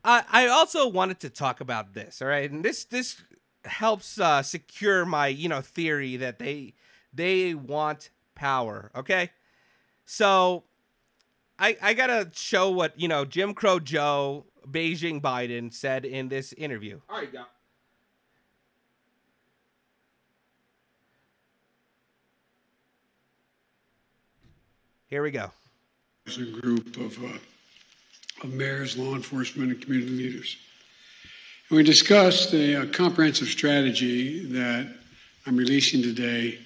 I, 0.03 0.23
I 0.31 0.47
also 0.47 0.87
wanted 0.87 1.19
to 1.21 1.29
talk 1.29 1.61
about 1.61 1.93
this, 1.93 2.21
all 2.21 2.27
right? 2.27 2.49
And 2.49 2.63
this 2.63 2.85
this 2.85 3.21
helps 3.65 4.19
uh, 4.19 4.41
secure 4.43 5.05
my, 5.05 5.27
you 5.27 5.49
know, 5.49 5.61
theory 5.61 6.17
that 6.17 6.39
they 6.39 6.73
they 7.13 7.53
want 7.53 8.09
power, 8.43 8.91
okay? 8.93 9.29
So 10.05 10.65
I 11.57 11.77
I 11.81 11.93
got 11.93 12.07
to 12.07 12.29
show 12.33 12.69
what, 12.69 12.99
you 12.99 13.07
know, 13.07 13.23
Jim 13.23 13.53
Crow 13.53 13.79
Joe, 13.79 14.45
Beijing 14.69 15.21
Biden 15.21 15.73
said 15.73 16.03
in 16.03 16.27
this 16.27 16.51
interview. 16.51 16.99
All 17.09 17.19
right, 17.19 17.29
yeah. 17.33 17.43
Here 25.07 25.23
we 25.23 25.31
go. 25.31 25.49
As 26.27 26.37
a 26.37 26.45
group 26.45 26.97
of, 26.97 27.23
uh, 27.23 27.37
of 28.43 28.53
mayors, 28.53 28.97
law 28.97 29.15
enforcement, 29.15 29.71
and 29.71 29.81
community 29.81 30.11
leaders. 30.11 30.57
And 31.69 31.77
we 31.77 31.83
discussed 31.83 32.53
a, 32.53 32.81
a, 32.81 32.87
comprehensive 32.87 33.47
strategy 33.47 34.45
that 34.47 34.91
I'm 35.45 35.55
releasing 35.55 36.01
today 36.01 36.57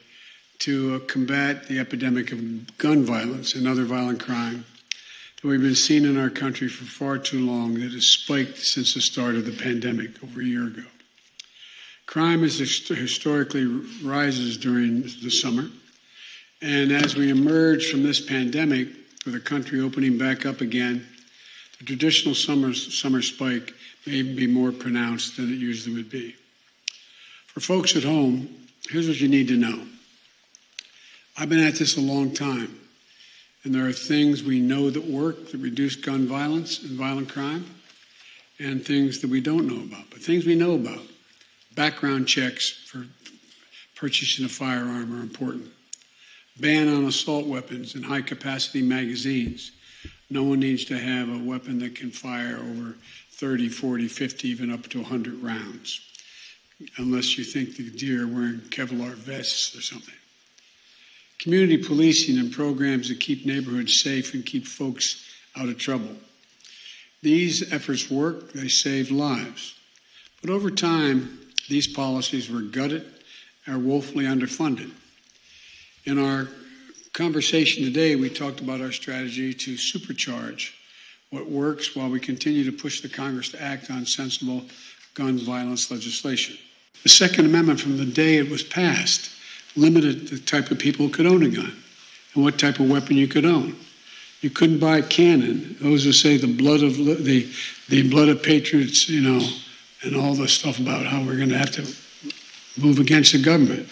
to 0.59 0.95
uh, 0.95 0.99
combat 1.07 1.67
the 1.67 1.79
epidemic 1.79 2.31
of 2.31 2.77
gun 2.77 3.03
violence 3.03 3.55
and 3.55 3.67
other 3.67 3.83
violent 3.83 4.19
crime 4.19 4.65
that 5.41 5.47
we've 5.47 5.61
been 5.61 5.75
seeing 5.75 6.05
in 6.05 6.17
our 6.17 6.29
country 6.29 6.67
for 6.67 6.85
far 6.85 7.17
too 7.17 7.45
long 7.45 7.75
that 7.75 7.91
has 7.91 8.07
spiked 8.07 8.57
since 8.57 8.93
the 8.93 9.01
start 9.01 9.35
of 9.35 9.45
the 9.45 9.63
pandemic 9.63 10.23
over 10.23 10.41
a 10.41 10.45
year 10.45 10.67
ago. 10.67 10.83
Crime 12.05 12.43
is 12.43 12.57
historically 12.57 13.65
rises 14.01 14.57
during 14.57 15.03
the 15.03 15.29
summer 15.29 15.69
and 16.61 16.91
as 16.91 17.15
we 17.15 17.29
emerge 17.29 17.89
from 17.91 18.03
this 18.03 18.19
pandemic, 18.19 18.89
with 19.25 19.33
the 19.33 19.39
country 19.39 19.79
opening 19.79 20.17
back 20.17 20.45
up 20.45 20.61
again, 20.61 21.05
the 21.79 21.85
traditional 21.85 22.33
summer, 22.33 22.73
summer 22.73 23.21
spike 23.21 23.73
may 24.05 24.23
be 24.23 24.47
more 24.47 24.71
pronounced 24.71 25.37
than 25.37 25.53
it 25.53 25.57
usually 25.57 25.95
would 25.95 26.09
be. 26.09 26.35
For 27.47 27.59
folks 27.59 27.95
at 27.95 28.03
home, 28.03 28.49
here's 28.89 29.07
what 29.07 29.19
you 29.19 29.27
need 29.27 29.49
to 29.49 29.57
know 29.57 29.85
I've 31.38 31.50
been 31.50 31.63
at 31.63 31.75
this 31.75 31.98
a 31.98 32.01
long 32.01 32.34
time, 32.34 32.79
and 33.63 33.74
there 33.74 33.86
are 33.86 33.94
things 33.94 34.44
we 34.44 34.60
know 34.60 34.89
that 34.89 35.03
work 35.03 35.51
that 35.51 35.58
reduce 35.58 35.96
gun 35.96 36.27
violence 36.27 36.82
and 36.82 36.91
violent 36.91 37.29
crime, 37.29 37.65
and 38.60 38.84
things 38.84 39.20
that 39.20 39.29
we 39.29 39.39
don't 39.39 39.67
know 39.67 39.84
about. 39.84 40.10
But 40.10 40.20
things 40.20 40.46
we 40.46 40.56
know 40.56 40.74
about, 40.74 41.03
background 41.75 42.27
checks 42.27 42.72
for 42.72 43.06
purchasing 43.96 44.46
a 44.46 44.50
firearm 44.50 45.13
are 45.13 45.22
important 45.22 45.72
ban 46.60 46.88
on 46.88 47.06
assault 47.06 47.46
weapons 47.46 47.96
and 47.96 48.03
high 48.03 48.22
capacity 48.22 48.82
magazines. 48.82 49.72
No 50.29 50.44
one 50.44 50.60
needs 50.60 50.86
to 50.86 50.98
have 50.98 51.29
a 51.29 51.38
weapon 51.38 51.79
that 51.79 51.96
can 51.96 52.12
fire 52.12 52.58
over 52.58 52.96
30, 53.32 53.70
40, 53.70 54.08
50, 54.08 54.48
even 54.50 54.72
up 54.72 54.88
to 54.89 54.98
100 55.00 55.41
rounds, 55.41 56.01
unless 56.98 57.38
you 57.38 57.44
think 57.44 57.75
the 57.75 57.89
deer 57.89 58.24
are 58.24 58.27
wearing 58.27 58.60
Kevlar 58.70 59.13
vests 59.13 59.77
or 59.77 59.82
something. 59.82 60.15
Community 61.39 61.77
policing 61.77 62.39
and 62.39 62.51
programs 62.51 63.10
that 63.10 63.20
keep 63.20 63.46
neighborhoods 63.46 64.01
safe 64.01 64.34
and 64.34 64.46
keep 64.46 64.65
folks 64.65 65.24
out 65.56 65.70
of 65.70 65.77
trouble. 65.77 66.15
These 67.22 67.72
efforts 67.72 68.10
work, 68.10 68.53
they 68.53 68.67
save 68.67 69.12
lives. 69.12 69.75
But 70.41 70.50
over 70.50 70.72
time, 70.72 71.39
these 71.70 71.88
policies 71.88 72.50
were 72.50 72.62
gutted 72.62 73.06
or 73.67 73.77
woefully 73.77 74.25
underfunded. 74.25 74.91
In 76.06 76.17
our 76.17 76.48
conversation 77.13 77.84
today, 77.84 78.15
we 78.15 78.29
talked 78.29 78.62
about 78.62 78.82
our 78.82 78.91
strategy 78.91 79.53
to 79.53 79.74
supercharge 79.74 80.72
what 81.29 81.50
works 81.50 81.96
while 81.96 82.10
we 82.10 82.20
continue 82.20 82.63
to 82.63 82.72
push 82.72 83.01
the 83.01 83.10
Congress 83.10 83.50
to 83.50 83.62
act 83.62 83.91
on 83.91 84.06
sensible 84.06 84.63
gun 85.13 85.38
violence 85.38 85.91
legislation. 85.91 86.58
The 87.03 87.10
Second 87.10 87.46
Amendment, 87.46 87.82
from 87.82 87.98
the 87.98 88.06
day 88.06 88.38
it 88.38 88.50
was 88.50 88.63
passed, 88.63 89.32
limited 89.77 90.27
the 90.27 90.39
type 90.39 90.72
of 90.72 90.79
people 90.79 91.05
who 91.05 91.13
could 91.13 91.25
own 91.25 91.43
a 91.43 91.50
gun 91.50 91.75
and 92.34 92.43
what 92.43 92.60
type 92.60 92.79
of 92.79 92.89
weapon 92.89 93.15
you 93.15 93.27
could 93.27 93.46
own. 93.46 93.75
You 94.41 94.50
couldn't 94.50 94.79
buy 94.79 94.98
a 94.98 95.03
cannon. 95.03 95.75
Those 95.79 96.03
who 96.03 96.12
say 96.12 96.38
the 96.38 96.48
blood 96.48 96.84
of 96.84 96.98
the 96.98 97.50
the 97.89 98.10
blood 98.10 98.29
of 98.29 98.43
patriots, 98.43 99.07
you 99.07 99.22
know, 99.22 99.48
and 100.03 100.15
all 100.15 100.36
the 100.36 100.48
stuff 100.48 100.79
about 100.79 101.05
how 101.05 101.24
we're 101.24 101.38
going 101.38 101.50
to 101.50 101.57
have 101.57 101.72
to 101.72 101.81
move 102.79 103.00
against 103.00 103.31
the 103.31 103.41
government. 103.41 103.88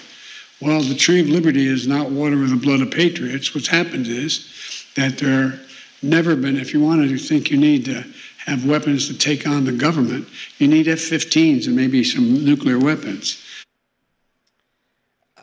Well, 0.61 0.81
the 0.81 0.95
tree 0.95 1.21
of 1.21 1.27
liberty 1.27 1.67
is 1.67 1.87
not 1.87 2.11
water 2.11 2.37
with 2.37 2.49
the 2.49 2.55
blood 2.55 2.81
of 2.81 2.91
patriots. 2.91 3.53
What's 3.53 3.67
happened 3.67 4.07
is 4.07 4.49
that 4.95 5.17
there 5.17 5.59
never 6.01 6.35
been, 6.35 6.57
if 6.57 6.73
you 6.73 6.81
wanted 6.81 7.09
to 7.09 7.17
think 7.17 7.49
you 7.49 7.57
need 7.57 7.85
to 7.85 8.03
have 8.45 8.65
weapons 8.65 9.07
to 9.07 9.17
take 9.17 9.47
on 9.47 9.65
the 9.65 9.71
government, 9.71 10.27
you 10.59 10.67
need 10.67 10.87
F 10.87 10.99
15s 10.99 11.67
and 11.67 11.75
maybe 11.75 12.03
some 12.03 12.45
nuclear 12.45 12.79
weapons. 12.79 13.43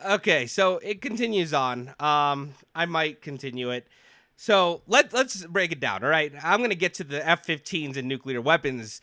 Okay, 0.05 0.47
so 0.47 0.79
it 0.79 1.01
continues 1.01 1.53
on. 1.53 1.93
Um, 1.99 2.53
I 2.75 2.85
might 2.85 3.21
continue 3.21 3.69
it. 3.69 3.87
So 4.35 4.81
let 4.87 5.13
let's 5.13 5.45
break 5.45 5.71
it 5.71 5.79
down. 5.79 6.03
All 6.03 6.09
right, 6.09 6.33
I'm 6.43 6.61
gonna 6.61 6.75
get 6.75 6.93
to 6.95 7.03
the 7.03 7.27
F-15s 7.27 7.97
and 7.97 8.07
nuclear 8.07 8.41
weapons 8.41 9.01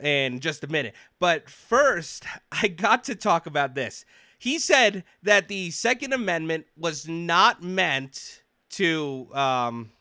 in 0.00 0.40
just 0.40 0.64
a 0.64 0.66
minute, 0.66 0.94
but 1.18 1.48
first 1.48 2.24
I 2.52 2.68
got 2.68 3.04
to 3.04 3.14
talk 3.14 3.46
about 3.46 3.74
this 3.74 4.04
he 4.42 4.58
said 4.58 5.04
that 5.22 5.46
the 5.46 5.70
Second 5.70 6.12
Amendment 6.12 6.66
was 6.76 7.06
not 7.06 7.62
meant 7.62 8.42
to 8.70 9.28
um, 9.32 9.92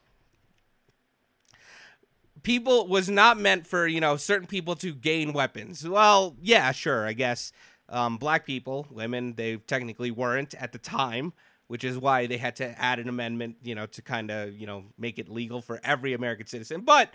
people 2.41 2.87
was 2.87 3.07
not 3.07 3.39
meant 3.39 3.67
for 3.67 3.85
you 3.85 4.01
know 4.01 4.17
certain 4.17 4.47
people 4.47 4.75
to 4.77 4.95
gain 4.95 5.31
weapons. 5.31 5.87
Well, 5.87 6.35
yeah, 6.41 6.71
sure, 6.71 7.05
I 7.05 7.13
guess 7.13 7.53
um, 7.91 8.17
black 8.17 8.45
people, 8.45 8.87
women, 8.89 9.33
they 9.35 9.57
technically 9.57 10.11
weren't 10.11 10.53
at 10.55 10.71
the 10.71 10.77
time, 10.79 11.33
which 11.67 11.83
is 11.83 11.97
why 11.97 12.25
they 12.25 12.37
had 12.37 12.55
to 12.57 12.81
add 12.81 12.99
an 12.99 13.07
amendment, 13.07 13.57
you 13.61 13.75
know, 13.75 13.85
to 13.85 14.01
kind 14.01 14.31
of 14.31 14.55
you 14.55 14.65
know 14.65 14.85
make 14.97 15.19
it 15.19 15.29
legal 15.29 15.61
for 15.61 15.79
every 15.83 16.13
American 16.13 16.47
citizen. 16.47 16.81
But 16.81 17.13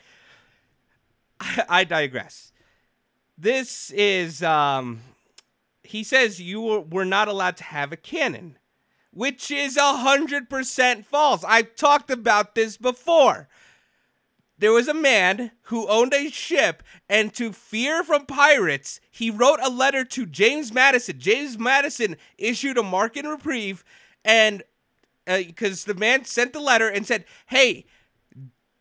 I, 1.40 1.64
I 1.68 1.84
digress. 1.84 2.52
This 3.38 3.90
is 3.90 4.42
um, 4.42 5.00
he 5.82 6.04
says 6.04 6.40
you 6.40 6.86
were 6.90 7.04
not 7.04 7.28
allowed 7.28 7.56
to 7.58 7.64
have 7.64 7.92
a 7.92 7.96
cannon, 7.96 8.58
which 9.12 9.50
is 9.50 9.76
100% 9.76 11.04
false. 11.04 11.44
I've 11.44 11.74
talked 11.74 12.10
about 12.10 12.54
this 12.54 12.76
before. 12.76 13.48
There 14.58 14.72
was 14.72 14.88
a 14.88 14.94
man 14.94 15.50
who 15.64 15.86
owned 15.88 16.14
a 16.14 16.30
ship, 16.30 16.82
and 17.08 17.32
to 17.34 17.52
fear 17.52 18.02
from 18.02 18.24
pirates, 18.24 19.00
he 19.10 19.30
wrote 19.30 19.60
a 19.62 19.68
letter 19.68 20.04
to 20.04 20.24
James 20.24 20.72
Madison. 20.72 21.18
James 21.18 21.58
Madison 21.58 22.16
issued 22.38 22.78
a 22.78 22.82
mark 22.82 23.16
and 23.16 23.28
reprieve, 23.28 23.84
and 24.24 24.62
because 25.26 25.86
uh, 25.86 25.92
the 25.92 25.98
man 25.98 26.24
sent 26.24 26.52
the 26.54 26.60
letter 26.60 26.88
and 26.88 27.06
said, 27.06 27.26
"Hey, 27.46 27.84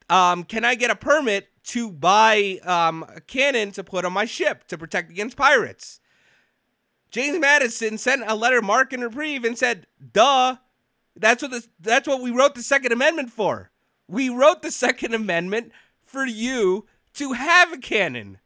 um, 0.09 0.45
can 0.45 0.63
I 0.63 0.75
get 0.75 0.91
a 0.91 0.95
permit 0.95 1.49
to 1.65 1.91
buy 1.91 2.59
um, 2.63 3.03
a 3.13 3.19
cannon 3.19 3.71
to 3.71 3.83
put 3.83 4.05
on 4.05 4.13
my 4.13 4.25
ship 4.25 4.67
to 4.67 4.77
protect 4.77 5.11
against 5.11 5.35
pirates?" 5.35 5.99
James 7.11 7.39
Madison 7.39 7.97
sent 7.97 8.23
a 8.25 8.35
letter 8.35 8.61
mark 8.61 8.93
and 8.93 9.03
reprieve 9.03 9.43
and 9.43 9.57
said, 9.57 9.87
"Duh, 10.13 10.55
that's 11.17 11.43
what 11.43 11.67
that's 11.81 12.07
what 12.07 12.21
we 12.21 12.31
wrote 12.31 12.55
the 12.55 12.63
Second 12.63 12.93
Amendment 12.93 13.29
for. 13.29 13.71
We 14.07 14.29
wrote 14.29 14.61
the 14.61 14.71
Second 14.71 15.13
Amendment 15.13 15.71
for 16.03 16.25
you 16.25 16.87
to 17.13 17.33
have 17.33 17.73
a 17.73 17.77
cannon." 17.77 18.39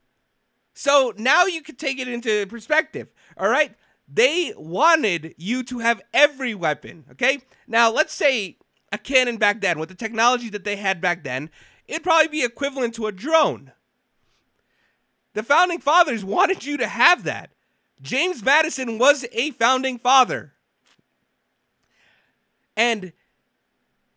So 0.73 1.13
now 1.17 1.45
you 1.45 1.61
can 1.61 1.75
take 1.75 1.99
it 1.99 2.07
into 2.07 2.47
perspective. 2.47 3.09
All 3.35 3.49
right? 3.49 3.75
They 4.07 4.53
wanted 4.55 5.35
you 5.37 5.61
to 5.63 5.79
have 5.79 6.01
every 6.13 6.55
weapon, 6.55 7.05
okay? 7.11 7.41
Now, 7.67 7.91
let's 7.91 8.13
say 8.13 8.57
a 8.91 8.97
cannon 8.97 9.37
back 9.37 9.61
then 9.61 9.77
with 9.77 9.89
the 9.89 9.95
technology 9.95 10.49
that 10.49 10.63
they 10.63 10.77
had 10.77 10.99
back 10.99 11.23
then, 11.23 11.51
it'd 11.87 12.03
probably 12.03 12.27
be 12.27 12.43
equivalent 12.43 12.95
to 12.95 13.07
a 13.07 13.11
drone. 13.11 13.71
The 15.33 15.43
founding 15.43 15.79
fathers 15.79 16.25
wanted 16.25 16.65
you 16.65 16.77
to 16.77 16.87
have 16.87 17.23
that. 17.23 17.51
James 18.01 18.41
Madison 18.41 18.97
was 18.97 19.25
a 19.31 19.51
founding 19.51 19.99
father. 19.99 20.53
And 22.75 23.13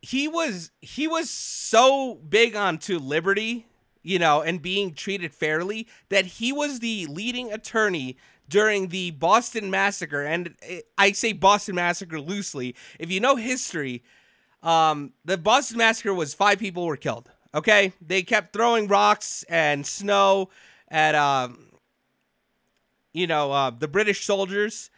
he 0.03 0.27
was 0.27 0.69
he 0.81 1.07
was 1.07 1.29
so 1.29 2.15
big 2.15 2.57
on 2.57 2.77
to 2.79 2.99
liberty, 2.99 3.65
you 4.03 4.19
know, 4.19 4.41
and 4.41 4.61
being 4.61 4.93
treated 4.93 5.33
fairly 5.33 5.87
that 6.09 6.25
he 6.25 6.51
was 6.51 6.81
the 6.81 7.07
leading 7.07 7.53
attorney 7.53 8.17
during 8.49 8.89
the 8.89 9.11
Boston 9.11 9.71
Massacre. 9.71 10.21
And 10.21 10.55
I 10.97 11.13
say 11.13 11.31
Boston 11.31 11.75
Massacre 11.75 12.19
loosely. 12.19 12.75
If 12.99 13.09
you 13.09 13.21
know 13.21 13.37
history, 13.37 14.03
um, 14.61 15.13
the 15.23 15.37
Boston 15.37 15.77
Massacre 15.77 16.13
was 16.13 16.33
five 16.33 16.59
people 16.59 16.85
were 16.85 16.97
killed. 16.97 17.31
Okay, 17.55 17.93
they 18.05 18.23
kept 18.23 18.51
throwing 18.51 18.89
rocks 18.89 19.43
and 19.47 19.87
snow 19.87 20.49
at 20.89 21.15
um, 21.15 21.69
you 23.13 23.25
know 23.25 23.53
uh, 23.53 23.69
the 23.69 23.87
British 23.87 24.25
soldiers, 24.25 24.89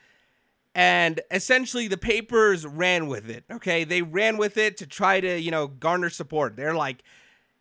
and 0.75 1.21
essentially 1.31 1.87
the 1.87 1.97
papers 1.97 2.67
ran 2.67 3.07
with 3.07 3.29
it. 3.29 3.45
Okay, 3.49 3.85
they 3.85 4.01
ran 4.01 4.35
with 4.37 4.57
it 4.57 4.75
to 4.77 4.85
try 4.85 5.21
to 5.21 5.39
you 5.39 5.49
know 5.49 5.67
garner 5.67 6.09
support. 6.09 6.57
They're 6.57 6.75
like, 6.75 7.01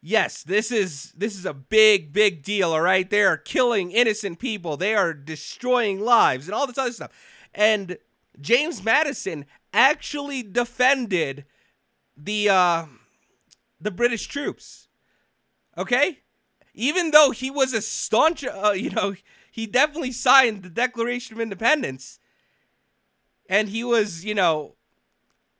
yes, 0.03 0.43
this 0.43 0.73
is 0.73 1.13
this 1.17 1.39
is 1.39 1.47
a 1.47 1.55
big 1.55 2.13
big 2.13 2.43
deal. 2.43 2.73
All 2.73 2.81
right, 2.81 3.09
they 3.09 3.23
are 3.23 3.37
killing 3.37 3.93
innocent 3.93 4.41
people. 4.41 4.77
They 4.77 4.95
are 4.95 5.15
destroying 5.15 6.01
lives 6.01 6.49
and 6.49 6.55
all 6.55 6.67
this 6.67 6.77
other 6.77 6.93
stuff. 6.93 7.13
And 7.55 7.99
James 8.41 8.83
Madison 8.83 9.47
actually 9.73 10.43
defended 10.43 11.45
the 12.17 12.49
uh, 12.49 12.87
the 13.81 13.93
British 13.93 14.27
troops. 14.27 14.89
Okay, 15.79 16.19
even 16.75 17.13
though 17.13 17.31
he 17.31 17.51
was 17.51 17.73
a 17.73 17.81
staunch, 17.81 18.45
uh, 18.45 18.73
you 18.75 18.91
know, 18.91 19.15
he 19.53 19.67
definitely 19.69 20.13
signed 20.13 20.65
the 20.65 20.69
Declaration 20.69 21.37
of 21.37 21.41
Independence, 21.41 22.19
and 23.49 23.69
he 23.69 23.85
was, 23.85 24.25
you 24.25 24.35
know, 24.35 24.75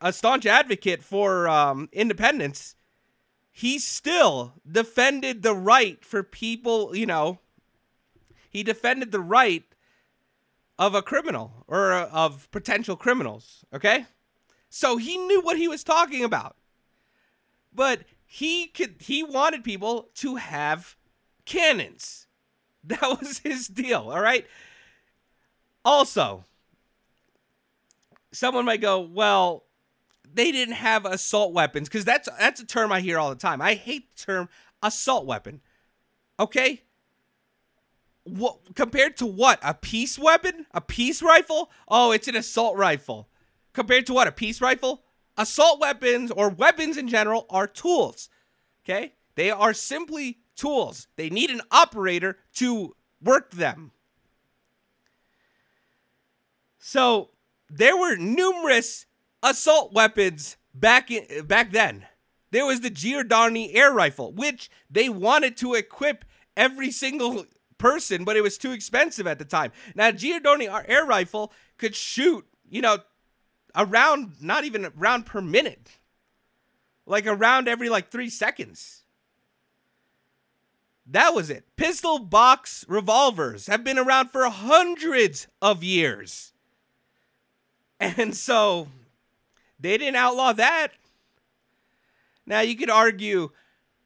a 0.01 0.13
staunch 0.13 0.47
advocate 0.47 1.03
for 1.03 1.49
um, 1.49 1.89
independence. 1.93 2.77
He 3.51 3.79
still 3.79 4.55
defended 4.71 5.43
the 5.43 5.55
right 5.55 6.05
for 6.05 6.23
people, 6.23 6.95
you 6.97 7.07
know. 7.07 7.39
He 8.51 8.63
defended 8.63 9.13
the 9.13 9.21
right 9.21 9.65
of 10.79 10.95
a 10.95 11.03
criminal 11.03 11.65
or 11.69 11.93
of 11.93 12.51
potential 12.51 12.97
criminals. 12.97 13.65
Okay. 13.73 14.07
So 14.69 14.97
he 14.97 15.17
knew 15.17 15.41
what 15.41 15.57
he 15.57 15.69
was 15.69 15.85
talking 15.85 16.25
about. 16.25 16.57
But 17.73 18.01
he 18.27 18.67
could 18.67 18.97
he 19.01 19.23
wanted 19.23 19.63
people 19.63 20.09
to 20.17 20.37
have 20.37 20.97
cannons. 21.45 22.27
That 22.87 23.19
was 23.19 23.39
his 23.39 23.67
deal, 23.67 24.11
all 24.11 24.21
right? 24.21 24.47
Also, 25.87 26.45
someone 28.35 28.65
might 28.65 28.81
go, 28.81 29.01
"Well, 29.01 29.65
they 30.33 30.51
didn't 30.53 30.75
have 30.75 31.07
assault 31.07 31.53
weapons 31.53 31.89
because 31.89 32.05
that's 32.05 32.29
that's 32.39 32.61
a 32.61 32.67
term 32.67 32.93
I 32.93 33.01
hear 33.01 33.19
all 33.19 33.31
the 33.31 33.37
time. 33.37 33.63
I 33.63 33.75
hate 33.75 34.15
the 34.15 34.23
term 34.23 34.49
assault 34.83 35.27
weapon. 35.27 35.61
Okay? 36.39 36.83
What 38.25 38.75
compared 38.75 39.17
to 39.19 39.27
what? 39.27 39.59
A 39.63 39.75
peace 39.75 40.19
weapon? 40.19 40.67
A 40.73 40.81
peace 40.81 41.23
rifle? 41.23 41.71
Oh, 41.89 42.13
it's 42.13 42.29
an 42.29 42.37
assault 42.37 42.77
rifle. 42.77 43.29
Compared 43.73 44.07
to 44.07 44.15
what? 44.15 44.29
A 44.29 44.33
peace 44.33 44.61
rifle? 44.61 45.05
Assault 45.37 45.81
weapons 45.81 46.31
or 46.31 46.49
weapons 46.49 46.97
in 46.97 47.09
general 47.09 47.47
are 47.51 47.67
tools. 47.67 48.29
Okay? 48.85 49.15
They 49.35 49.51
are 49.51 49.75
simply 49.75 50.39
tools. 50.57 51.09
They 51.17 51.29
need 51.29 51.51
an 51.51 51.61
operator 51.71 52.39
to 52.57 52.95
work 53.23 53.51
them. 53.51 53.93
So, 56.79 57.31
there 57.71 57.97
were 57.97 58.17
numerous 58.17 59.07
assault 59.43 59.93
weapons 59.93 60.57
back 60.75 61.11
in, 61.11 61.47
back 61.47 61.73
then. 61.73 62.07
There 62.51 62.67
was 62.67 62.81
the 62.81 62.91
Giordani 62.91 63.75
air 63.75 63.93
rifle, 63.93 64.33
which 64.33 64.71
they 64.89 65.09
wanted 65.09 65.57
to 65.59 65.75
equip 65.75 66.25
every 66.57 66.91
single 66.91 67.47
person, 67.79 68.25
but 68.25 68.37
it 68.37 68.43
was 68.43 68.59
too 68.59 68.73
expensive 68.73 69.27
at 69.27 69.39
the 69.39 69.45
time. 69.45 69.73
Now, 69.95 70.11
Giordani 70.11 70.69
air 70.89 71.05
rifle 71.05 71.53
could 71.79 71.95
shoot, 71.95 72.47
you 72.69 72.81
know, 72.81 72.99
around 73.75 74.37
not 74.41 74.65
even 74.65 74.85
a 74.85 74.93
round 74.95 75.27
per 75.27 75.41
minute, 75.41 75.99
like 77.07 77.27
a 77.27 77.35
round 77.35 77.69
every 77.69 77.89
like 77.89 78.11
three 78.11 78.31
seconds. 78.31 79.03
That 81.07 81.35
was 81.35 81.51
it. 81.51 81.65
Pistol 81.77 82.19
box 82.19 82.85
revolvers 82.89 83.67
have 83.67 83.85
been 83.85 83.99
around 83.99 84.31
for 84.31 84.49
hundreds 84.49 85.49
of 85.61 85.85
years. 85.85 86.54
And 88.01 88.37
so 88.37 88.89
they 89.79 89.97
didn't 89.99 90.17
outlaw 90.17 90.53
that. 90.53 90.89
Now 92.47 92.61
you 92.61 92.77
could 92.77 92.91
argue 92.91 93.51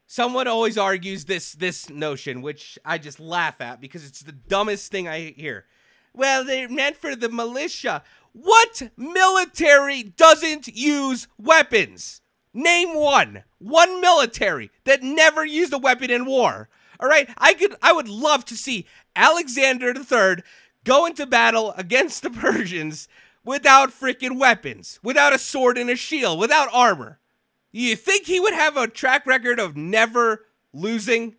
someone 0.07 0.49
always 0.49 0.79
argues 0.79 1.25
this 1.25 1.53
this 1.53 1.89
notion 1.91 2.43
which 2.43 2.79
I 2.85 2.99
just 2.99 3.21
laugh 3.21 3.61
at 3.61 3.81
because 3.81 4.07
it's 4.07 4.21
the 4.21 4.33
dumbest 4.33 4.91
thing 4.91 5.09
I 5.09 5.35
hear. 5.37 5.67
Well, 6.15 6.45
they're 6.45 6.69
meant 6.69 6.97
for 6.97 7.15
the 7.15 7.29
militia. 7.29 8.03
What 8.33 8.91
military 8.97 10.03
doesn't 10.03 10.69
use 10.69 11.29
weapons? 11.39 12.21
Name 12.55 12.95
one. 12.95 13.45
One 13.59 14.01
military 14.01 14.71
that 14.85 15.03
never 15.03 15.45
used 15.45 15.73
a 15.73 15.79
weapon 15.79 16.11
in 16.11 16.27
war. 16.27 16.69
All 17.01 17.09
right, 17.09 17.29
I 17.39 17.55
could 17.55 17.77
I 17.83 17.93
would 17.93 18.09
love 18.09 18.45
to 18.47 18.57
see 18.57 18.87
Alexander 19.15 19.95
III 19.95 20.43
go 20.85 21.07
into 21.07 21.27
battle 21.27 21.73
against 21.77 22.23
the 22.23 22.31
Persians 22.45 23.09
without 23.45 23.91
freaking 23.91 24.39
weapons, 24.39 24.99
without 25.03 25.33
a 25.33 25.39
sword 25.39 25.79
and 25.79 25.91
a 25.91 25.97
shield, 25.97 26.39
without 26.39 26.69
armor. 26.73 27.19
You 27.73 27.97
think 27.97 28.27
he 28.27 28.41
would 28.41 28.55
have 28.55 28.77
a 28.77 28.89
track 28.89 29.27
record 29.27 29.61
of 29.61 29.77
never 29.77 30.47
losing? 30.73 31.37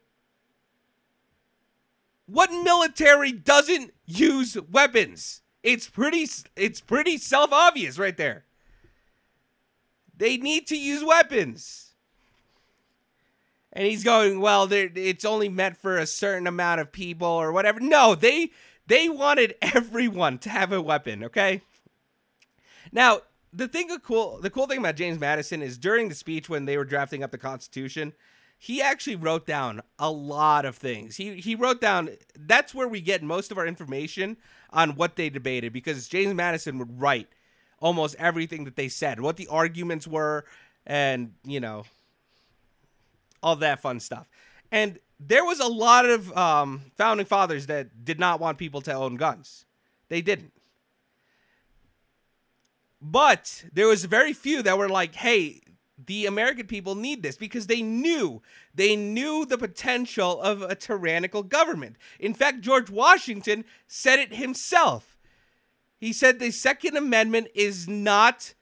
What 2.25 2.51
military 2.51 3.31
doesn't 3.31 3.93
use 4.05 4.57
weapons? 4.69 5.41
It's 5.63 5.89
pretty 5.89 6.27
it's 6.55 6.81
pretty 6.81 7.17
self-obvious 7.17 7.97
right 7.97 8.15
there. 8.15 8.45
They 10.15 10.37
need 10.37 10.67
to 10.67 10.77
use 10.77 11.03
weapons 11.03 11.89
and 13.71 13.85
he's 13.87 14.03
going, 14.03 14.39
well, 14.39 14.67
it's 14.71 15.25
only 15.25 15.49
meant 15.49 15.77
for 15.77 15.97
a 15.97 16.07
certain 16.07 16.47
amount 16.47 16.81
of 16.81 16.91
people 16.91 17.27
or 17.27 17.51
whatever. 17.51 17.79
No, 17.79 18.15
they 18.15 18.51
they 18.87 19.09
wanted 19.09 19.55
everyone 19.61 20.39
to 20.39 20.49
have 20.49 20.71
a 20.71 20.81
weapon. 20.81 21.23
Okay. 21.23 21.61
Now 22.91 23.21
the 23.51 23.67
thing 23.67 23.91
of 23.91 24.03
cool 24.03 24.39
the 24.41 24.49
cool 24.49 24.67
thing 24.67 24.79
about 24.79 24.95
James 24.95 25.19
Madison 25.19 25.61
is 25.61 25.77
during 25.77 26.09
the 26.09 26.15
speech 26.15 26.49
when 26.49 26.65
they 26.65 26.77
were 26.77 26.85
drafting 26.85 27.23
up 27.23 27.31
the 27.31 27.37
Constitution, 27.37 28.13
he 28.57 28.81
actually 28.81 29.15
wrote 29.15 29.47
down 29.47 29.81
a 29.97 30.11
lot 30.11 30.65
of 30.65 30.75
things. 30.75 31.17
He 31.17 31.35
he 31.35 31.55
wrote 31.55 31.81
down 31.81 32.09
that's 32.37 32.75
where 32.75 32.87
we 32.87 33.01
get 33.01 33.23
most 33.23 33.51
of 33.51 33.57
our 33.57 33.65
information 33.65 34.37
on 34.71 34.91
what 34.91 35.15
they 35.15 35.29
debated 35.29 35.73
because 35.73 36.07
James 36.07 36.33
Madison 36.33 36.77
would 36.77 36.99
write 36.99 37.27
almost 37.79 38.15
everything 38.19 38.65
that 38.65 38.75
they 38.75 38.89
said, 38.89 39.21
what 39.21 39.37
the 39.37 39.47
arguments 39.47 40.07
were, 40.07 40.45
and 40.85 41.33
you 41.43 41.59
know 41.59 41.83
all 43.41 43.55
that 43.55 43.81
fun 43.81 43.99
stuff. 43.99 44.29
And 44.71 44.99
there 45.19 45.45
was 45.45 45.59
a 45.59 45.67
lot 45.67 46.05
of 46.05 46.35
um, 46.37 46.91
founding 46.97 47.25
fathers 47.25 47.67
that 47.67 48.05
did 48.05 48.19
not 48.19 48.39
want 48.39 48.57
people 48.57 48.81
to 48.81 48.93
own 48.93 49.15
guns. 49.15 49.65
They 50.09 50.21
didn't. 50.21 50.53
But 53.01 53.65
there 53.71 53.87
was 53.87 54.05
very 54.05 54.33
few 54.33 54.61
that 54.63 54.77
were 54.77 54.89
like, 54.89 55.15
"Hey, 55.15 55.61
the 56.05 56.25
American 56.25 56.67
people 56.67 56.95
need 56.95 57.23
this 57.23 57.37
because 57.37 57.67
they 57.67 57.81
knew 57.81 58.41
they 58.73 58.95
knew 58.95 59.45
the 59.45 59.57
potential 59.57 60.41
of 60.41 60.61
a 60.61 60.75
tyrannical 60.75 61.43
government. 61.43 61.97
In 62.19 62.33
fact, 62.33 62.61
George 62.61 62.89
Washington 62.89 63.65
said 63.87 64.19
it 64.19 64.33
himself. 64.33 65.17
He 65.97 66.13
said 66.13 66.39
the 66.39 66.51
Second 66.51 66.95
Amendment 66.95 67.49
is 67.53 67.87
not 67.87 68.53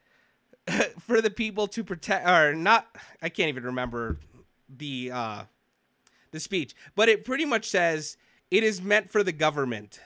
for 0.99 1.21
the 1.21 1.29
people 1.29 1.67
to 1.67 1.83
protect 1.83 2.27
or 2.27 2.53
not 2.53 2.87
I 3.21 3.29
can't 3.29 3.49
even 3.49 3.63
remember 3.63 4.19
the 4.69 5.11
uh, 5.13 5.43
the 6.31 6.39
speech, 6.39 6.75
but 6.95 7.09
it 7.09 7.23
pretty 7.23 7.45
much 7.45 7.69
says 7.69 8.17
it 8.49 8.63
is 8.63 8.81
meant 8.81 9.09
for 9.09 9.23
the 9.23 9.31
government 9.31 9.99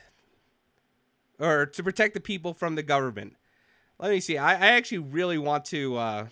or 1.39 1.65
to 1.65 1.83
protect 1.83 2.13
the 2.13 2.19
people 2.19 2.53
from 2.53 2.75
the 2.75 2.83
government. 2.83 3.35
Let 4.01 4.09
me 4.09 4.19
see. 4.19 4.37
I, 4.37 4.53
I 4.53 4.67
actually 4.71 4.97
really 4.97 5.37
want 5.37 5.63
to. 5.65 5.95
Uh, 5.95 6.27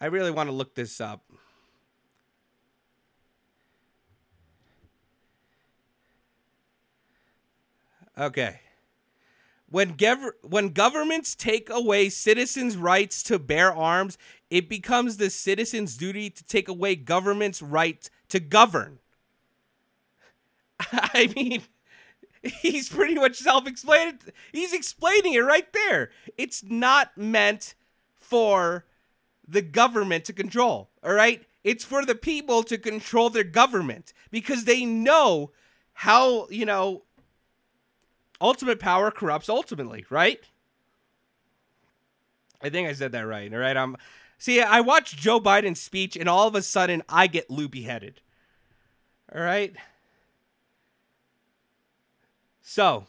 I 0.00 0.06
really 0.06 0.32
want 0.32 0.48
to 0.48 0.52
look 0.52 0.74
this 0.74 1.00
up. 1.00 1.22
Okay. 8.18 8.60
When, 9.68 9.96
gov- 9.96 10.32
when 10.42 10.70
governments 10.70 11.34
take 11.34 11.70
away 11.70 12.08
citizens' 12.08 12.76
rights 12.76 13.22
to 13.24 13.38
bear 13.38 13.72
arms, 13.74 14.16
it 14.48 14.68
becomes 14.68 15.16
the 15.16 15.28
citizen's 15.30 15.96
duty 15.96 16.30
to 16.30 16.44
take 16.44 16.68
away 16.68 16.94
government's 16.96 17.60
right 17.62 18.08
to 18.28 18.40
govern. 18.40 18.98
I 20.92 21.32
mean, 21.34 21.62
he's 22.60 22.88
pretty 22.88 23.14
much 23.14 23.36
self-explaining. 23.36 24.18
He's 24.52 24.72
explaining 24.72 25.34
it 25.34 25.40
right 25.40 25.72
there. 25.72 26.10
It's 26.36 26.62
not 26.62 27.16
meant 27.16 27.74
for 28.14 28.84
the 29.46 29.62
government 29.62 30.24
to 30.24 30.32
control, 30.32 30.90
all 31.02 31.12
right? 31.12 31.44
It's 31.62 31.84
for 31.84 32.04
the 32.04 32.14
people 32.14 32.62
to 32.64 32.78
control 32.78 33.30
their 33.30 33.44
government 33.44 34.12
because 34.30 34.64
they 34.64 34.84
know 34.84 35.52
how, 35.92 36.48
you 36.48 36.64
know, 36.64 37.02
ultimate 38.40 38.78
power 38.78 39.10
corrupts 39.10 39.48
ultimately, 39.48 40.04
right? 40.10 40.40
I 42.62 42.70
think 42.70 42.88
I 42.88 42.92
said 42.92 43.12
that 43.12 43.26
right, 43.26 43.52
all 43.52 43.60
right? 43.60 43.76
I'm 43.76 43.96
See, 44.38 44.60
I 44.60 44.80
watch 44.80 45.16
Joe 45.16 45.40
Biden's 45.40 45.80
speech 45.80 46.16
and 46.16 46.28
all 46.28 46.46
of 46.46 46.54
a 46.54 46.62
sudden 46.62 47.02
I 47.08 47.26
get 47.26 47.50
loopy 47.50 47.82
headed. 47.82 48.20
All 49.34 49.40
right? 49.40 49.74
So, 52.68 53.06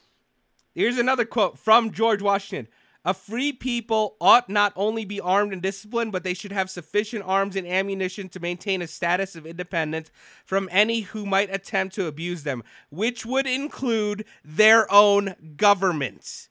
here's 0.75 0.99
another 0.99 1.25
quote 1.25 1.57
from 1.57 1.91
George 1.91 2.21
Washington. 2.21 2.71
A 3.03 3.11
free 3.15 3.51
people 3.51 4.15
ought 4.21 4.49
not 4.49 4.71
only 4.75 5.03
be 5.03 5.19
armed 5.19 5.51
and 5.51 5.63
disciplined, 5.63 6.11
but 6.11 6.23
they 6.23 6.35
should 6.35 6.51
have 6.51 6.69
sufficient 6.69 7.23
arms 7.25 7.55
and 7.55 7.65
ammunition 7.65 8.29
to 8.29 8.39
maintain 8.39 8.83
a 8.83 8.87
status 8.87 9.35
of 9.35 9.47
independence 9.47 10.11
from 10.45 10.69
any 10.71 11.01
who 11.01 11.25
might 11.25 11.51
attempt 11.51 11.95
to 11.95 12.05
abuse 12.05 12.43
them, 12.43 12.63
which 12.91 13.25
would 13.25 13.47
include 13.47 14.25
their 14.45 14.89
own 14.93 15.33
governments. 15.57 16.49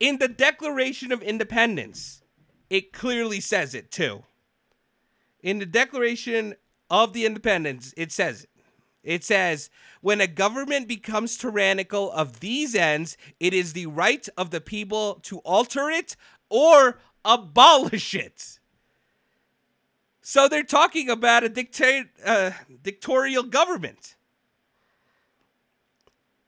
In 0.00 0.16
the 0.16 0.26
Declaration 0.26 1.12
of 1.12 1.20
Independence, 1.20 2.22
it 2.70 2.94
clearly 2.94 3.40
says 3.40 3.74
it 3.74 3.90
too. 3.90 4.24
In 5.42 5.58
the 5.58 5.66
Declaration 5.66 6.54
of 6.88 7.12
the 7.12 7.26
Independence, 7.26 7.92
it 7.98 8.10
says 8.10 8.44
it. 8.44 8.57
It 9.02 9.24
says, 9.24 9.70
when 10.00 10.20
a 10.20 10.26
government 10.26 10.88
becomes 10.88 11.36
tyrannical 11.36 12.10
of 12.12 12.40
these 12.40 12.74
ends, 12.74 13.16
it 13.38 13.54
is 13.54 13.72
the 13.72 13.86
right 13.86 14.28
of 14.36 14.50
the 14.50 14.60
people 14.60 15.20
to 15.22 15.38
alter 15.38 15.88
it 15.88 16.16
or 16.50 16.98
abolish 17.24 18.14
it. 18.14 18.58
So 20.20 20.48
they're 20.48 20.62
talking 20.62 21.08
about 21.08 21.44
a 21.44 21.48
dicta- 21.48 22.08
uh, 22.24 22.50
dictatorial 22.82 23.44
government. 23.44 24.16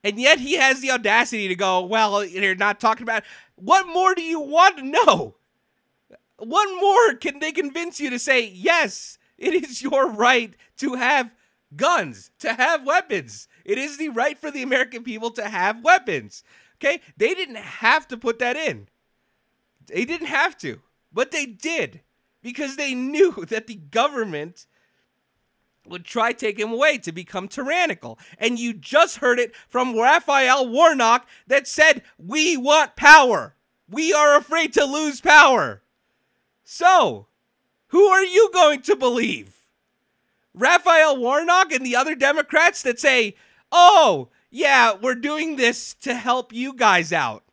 And 0.02 0.18
yet 0.18 0.38
he 0.38 0.56
has 0.56 0.80
the 0.80 0.90
audacity 0.90 1.48
to 1.48 1.54
go, 1.54 1.84
well, 1.84 2.20
they're 2.20 2.54
not 2.54 2.80
talking 2.80 3.04
about. 3.04 3.22
What 3.56 3.86
more 3.86 4.14
do 4.14 4.22
you 4.22 4.40
want 4.40 4.78
to 4.78 4.82
know? 4.82 5.36
What 6.38 6.80
more 6.80 7.14
can 7.14 7.38
they 7.38 7.52
convince 7.52 8.00
you 8.00 8.10
to 8.10 8.18
say, 8.18 8.46
yes, 8.48 9.18
it 9.36 9.52
is 9.54 9.82
your 9.82 10.10
right 10.10 10.54
to 10.78 10.94
have 10.94 11.32
guns, 11.76 12.30
to 12.40 12.54
have 12.54 12.84
weapons. 12.84 13.48
It 13.64 13.78
is 13.78 13.96
the 13.96 14.08
right 14.08 14.38
for 14.38 14.50
the 14.50 14.62
American 14.62 15.02
people 15.02 15.30
to 15.32 15.48
have 15.48 15.84
weapons. 15.84 16.42
Okay? 16.76 17.00
They 17.16 17.34
didn't 17.34 17.56
have 17.56 18.08
to 18.08 18.16
put 18.16 18.38
that 18.38 18.56
in. 18.56 18.88
They 19.86 20.04
didn't 20.04 20.28
have 20.28 20.56
to, 20.58 20.80
but 21.12 21.30
they 21.30 21.46
did 21.46 22.00
because 22.42 22.76
they 22.76 22.94
knew 22.94 23.44
that 23.48 23.66
the 23.66 23.76
government 23.76 24.66
would 25.86 26.04
try 26.04 26.32
take 26.32 26.58
him 26.58 26.72
away 26.72 26.98
to 26.98 27.12
become 27.12 27.48
tyrannical. 27.48 28.18
And 28.38 28.58
you 28.58 28.72
just 28.72 29.18
heard 29.18 29.38
it 29.38 29.54
from 29.68 29.98
Raphael 29.98 30.68
Warnock 30.68 31.26
that 31.46 31.66
said, 31.66 32.02
"We 32.18 32.56
want 32.56 32.96
power. 32.96 33.56
We 33.88 34.12
are 34.12 34.36
afraid 34.36 34.72
to 34.74 34.84
lose 34.84 35.20
power." 35.20 35.82
So, 36.62 37.26
who 37.88 38.04
are 38.04 38.22
you 38.22 38.50
going 38.52 38.82
to 38.82 38.94
believe? 38.94 39.59
Raphael 40.54 41.16
Warnock 41.16 41.72
and 41.72 41.84
the 41.84 41.96
other 41.96 42.14
Democrats 42.14 42.82
that 42.82 42.98
say, 42.98 43.36
oh, 43.70 44.28
yeah, 44.50 44.94
we're 45.00 45.14
doing 45.14 45.56
this 45.56 45.94
to 45.94 46.14
help 46.14 46.52
you 46.52 46.74
guys 46.74 47.12
out, 47.12 47.44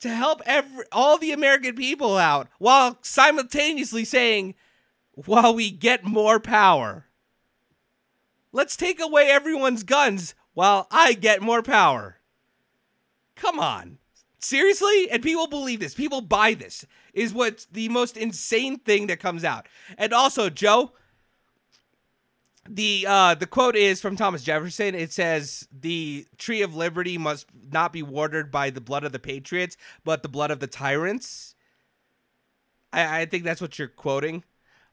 to 0.00 0.08
help 0.08 0.40
every, 0.46 0.84
all 0.92 1.18
the 1.18 1.32
American 1.32 1.74
people 1.74 2.16
out, 2.16 2.48
while 2.58 2.98
simultaneously 3.02 4.04
saying, 4.04 4.54
while 5.26 5.54
we 5.54 5.70
get 5.70 6.04
more 6.04 6.38
power. 6.38 7.06
Let's 8.52 8.76
take 8.76 9.00
away 9.00 9.30
everyone's 9.30 9.82
guns 9.82 10.34
while 10.54 10.86
I 10.90 11.14
get 11.14 11.42
more 11.42 11.62
power. 11.62 12.20
Come 13.34 13.58
on. 13.58 13.98
Seriously? 14.38 15.10
And 15.10 15.22
people 15.22 15.48
believe 15.48 15.80
this. 15.80 15.94
People 15.94 16.20
buy 16.20 16.54
this. 16.54 16.86
Is 17.12 17.32
what's 17.32 17.64
the 17.66 17.88
most 17.88 18.16
insane 18.16 18.78
thing 18.78 19.06
that 19.08 19.20
comes 19.20 19.44
out. 19.44 19.66
And 19.96 20.12
also, 20.12 20.50
Joe, 20.50 20.92
the 22.68 23.06
uh, 23.08 23.34
the 23.34 23.46
quote 23.46 23.76
is 23.76 24.00
from 24.00 24.16
Thomas 24.16 24.42
Jefferson. 24.42 24.94
It 24.94 25.12
says, 25.12 25.68
"The 25.72 26.26
tree 26.38 26.62
of 26.62 26.74
liberty 26.74 27.18
must 27.18 27.46
not 27.70 27.92
be 27.92 28.02
watered 28.02 28.50
by 28.50 28.70
the 28.70 28.80
blood 28.80 29.04
of 29.04 29.12
the 29.12 29.18
patriots, 29.18 29.76
but 30.04 30.22
the 30.22 30.28
blood 30.28 30.50
of 30.50 30.60
the 30.60 30.66
tyrants." 30.66 31.54
I, 32.92 33.22
I 33.22 33.26
think 33.26 33.44
that's 33.44 33.60
what 33.60 33.78
you're 33.78 33.88
quoting. 33.88 34.44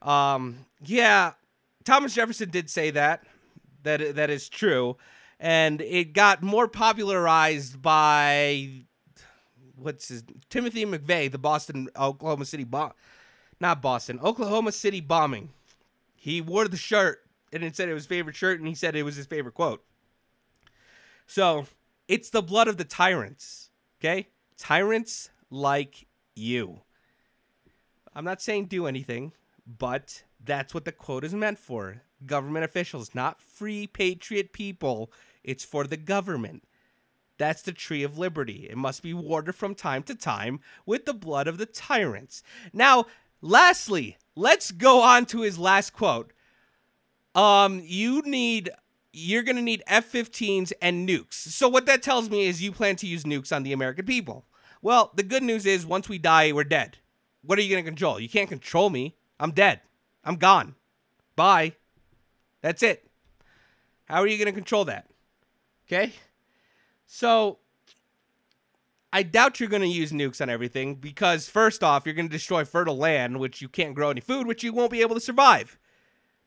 Um, 0.02 0.66
yeah, 0.84 1.34
Thomas 1.86 2.14
Jefferson 2.14 2.50
did 2.50 2.70
say 2.70 2.92
that. 2.92 3.24
That 3.84 4.16
that 4.16 4.30
is 4.30 4.50
true, 4.50 4.98
and 5.40 5.82
it 5.82 6.14
got 6.14 6.44
more 6.44 6.68
popularized 6.68 7.82
by 7.82 8.86
what's 9.76 10.10
his 10.10 10.24
Timothy 10.50 10.86
McVeigh, 10.86 11.32
the 11.32 11.40
Boston 11.40 11.90
Oklahoma 11.98 12.46
City 12.46 12.64
bomb, 12.64 12.92
not 13.60 13.82
Boston, 13.82 14.20
Oklahoma 14.22 14.72
City 14.72 15.02
bombing. 15.02 15.50
He 16.14 16.42
wore 16.42 16.68
the 16.68 16.78
shirt 16.78 17.22
and 17.52 17.64
it 17.64 17.76
said 17.76 17.90
it 17.90 17.94
was 17.94 18.06
favorite 18.06 18.36
shirt, 18.36 18.60
and 18.60 18.68
he 18.68 18.76
said 18.76 18.96
it 18.96 19.04
was 19.04 19.16
his 19.16 19.26
favorite 19.26 19.56
quote. 19.56 19.84
So 21.28 21.66
it's 22.08 22.30
the 22.30 22.42
blood 22.42 22.68
of 22.68 22.78
the 22.78 22.84
tyrants. 22.84 23.70
Okay, 24.00 24.28
tyrants 24.58 25.30
like 25.50 26.08
you. 26.36 26.82
I'm 28.14 28.26
not 28.26 28.42
saying 28.42 28.66
do 28.66 28.88
anything, 28.88 29.34
but 29.66 30.24
that's 30.44 30.74
what 30.74 30.86
the 30.86 30.92
quote 30.92 31.24
is 31.24 31.34
meant 31.34 31.60
for. 31.60 32.02
Government 32.26 32.66
officials, 32.66 33.16
not 33.16 33.42
free 33.42 33.88
patriot 33.88 34.54
people. 34.54 35.12
It's 35.44 35.64
for 35.64 35.86
the 35.86 35.98
government. 35.98 36.64
That's 37.38 37.62
the 37.62 37.72
tree 37.72 38.04
of 38.04 38.20
liberty. 38.20 38.68
It 38.70 38.78
must 38.78 39.02
be 39.02 39.14
watered 39.14 39.56
from 39.56 39.74
time 39.74 40.04
to 40.04 40.16
time 40.16 40.60
with 40.86 41.06
the 41.06 41.14
blood 41.14 41.48
of 41.48 41.58
the 41.58 41.66
tyrants. 41.66 42.44
Now, 42.72 43.06
lastly, 43.42 44.18
let's 44.36 44.72
go 44.72 45.02
on 45.02 45.26
to 45.28 45.42
his 45.42 45.58
last 45.58 45.92
quote. 45.92 46.34
Um, 47.36 47.82
you 47.84 48.22
need 48.24 48.70
you're 49.13 49.44
going 49.44 49.58
to 49.58 49.62
need 49.62 49.84
F-15s 49.88 50.72
and 50.82 51.08
nukes. 51.08 51.34
So 51.34 51.67
what 51.67 51.86
that 51.86 52.02
tells 52.02 52.30
me 52.30 52.46
is 52.48 52.62
you 52.62 52.72
plan 52.72 52.96
to 52.98 53.08
use 53.08 53.24
nukes 53.24 53.54
on 53.54 53.63
the 53.63 53.74
American 53.74 54.06
people. 54.06 54.46
Well, 54.82 55.12
the 55.15 55.24
good 55.24 55.44
news 55.44 55.65
is 55.65 55.86
once 55.86 56.08
we 56.08 56.17
die, 56.17 56.52
we're 56.52 56.63
dead. 56.63 56.98
What 57.44 57.60
are 57.60 57.62
you 57.62 57.70
going 57.70 57.84
to 57.84 57.89
control? 57.89 58.20
You 58.20 58.30
can't 58.30 58.50
control 58.50 58.89
me. 58.89 59.15
I'm 59.39 59.52
dead. 59.52 59.82
I'm 60.24 60.36
gone. 60.36 60.76
Bye. 61.36 61.74
That's 62.62 62.84
it. 62.84 63.10
How 64.06 64.22
are 64.22 64.28
you 64.28 64.38
going 64.38 64.48
to 64.48 64.54
control 64.54 64.86
that? 64.86 65.10
Okay? 65.88 66.13
So 67.06 67.60
I 69.12 69.24
doubt 69.24 69.60
you're 69.60 69.70
going 69.70 69.82
to 69.82 69.88
use 69.88 70.12
nukes 70.12 70.41
on 70.41 70.50
everything 70.50 70.96
because 70.96 71.50
first 71.50 71.84
off, 71.84 72.06
you're 72.06 72.15
going 72.15 72.30
to 72.30 72.32
destroy 72.32 72.63
fertile 72.63 72.98
land, 72.98 73.39
which 73.39 73.62
you 73.62 73.67
can't 73.67 73.96
grow 73.96 74.10
any 74.10 74.22
food, 74.22 74.48
which 74.48 74.63
you 74.63 74.72
won't 74.72 74.91
be 74.91 75.02
able 75.02 75.15
to 75.15 75.22
survive. 75.22 75.78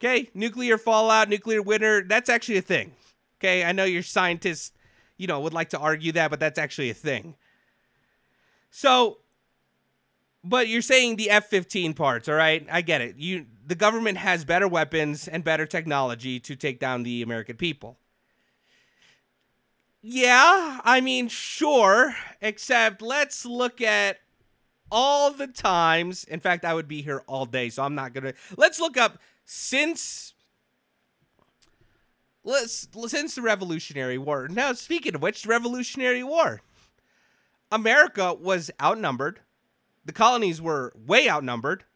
Okay, 0.04 0.28
nuclear 0.34 0.76
fallout, 0.76 1.30
nuclear 1.30 1.62
winter, 1.62 2.04
that's 2.06 2.28
actually 2.28 2.58
a 2.58 2.62
thing. 2.62 2.92
Okay, 3.38 3.64
I 3.64 3.72
know 3.72 3.84
your 3.84 4.02
scientists, 4.02 4.72
you 5.16 5.26
know, 5.26 5.40
would 5.40 5.54
like 5.54 5.70
to 5.70 5.78
argue 5.78 6.12
that, 6.12 6.30
but 6.30 6.38
that's 6.38 6.58
actually 6.58 6.90
a 6.90 6.94
thing. 6.94 7.36
So, 8.70 9.18
but 10.42 10.68
you're 10.68 10.82
saying 10.82 11.16
the 11.16 11.30
F-15 11.30 11.96
parts, 11.96 12.28
all 12.28 12.34
right? 12.34 12.66
I 12.70 12.82
get 12.82 13.00
it. 13.00 13.16
You 13.16 13.46
the 13.66 13.74
government 13.74 14.18
has 14.18 14.44
better 14.44 14.68
weapons 14.68 15.26
and 15.26 15.42
better 15.42 15.64
technology 15.64 16.38
to 16.38 16.54
take 16.54 16.78
down 16.78 17.02
the 17.02 17.22
American 17.22 17.56
people. 17.56 17.96
Yeah, 20.02 20.80
I 20.84 21.00
mean, 21.00 21.28
sure, 21.28 22.14
except 22.42 23.00
let's 23.00 23.46
look 23.46 23.80
at 23.80 24.18
all 24.92 25.30
the 25.30 25.46
times. 25.46 26.24
In 26.24 26.40
fact, 26.40 26.66
I 26.66 26.74
would 26.74 26.88
be 26.88 27.00
here 27.00 27.22
all 27.26 27.46
day, 27.46 27.70
so 27.70 27.82
I'm 27.82 27.94
not 27.94 28.12
going 28.12 28.24
to. 28.24 28.34
Let's 28.58 28.78
look 28.78 28.98
up 28.98 29.18
since 29.44 30.34
since 33.06 33.34
the 33.34 33.42
Revolutionary 33.42 34.18
War. 34.18 34.48
Now, 34.48 34.72
speaking 34.74 35.14
of 35.14 35.22
which, 35.22 35.46
Revolutionary 35.46 36.22
War, 36.22 36.60
America 37.72 38.34
was 38.34 38.70
outnumbered. 38.82 39.40
The 40.04 40.12
colonies 40.12 40.60
were 40.60 40.92
way 40.96 41.28
outnumbered. 41.28 41.84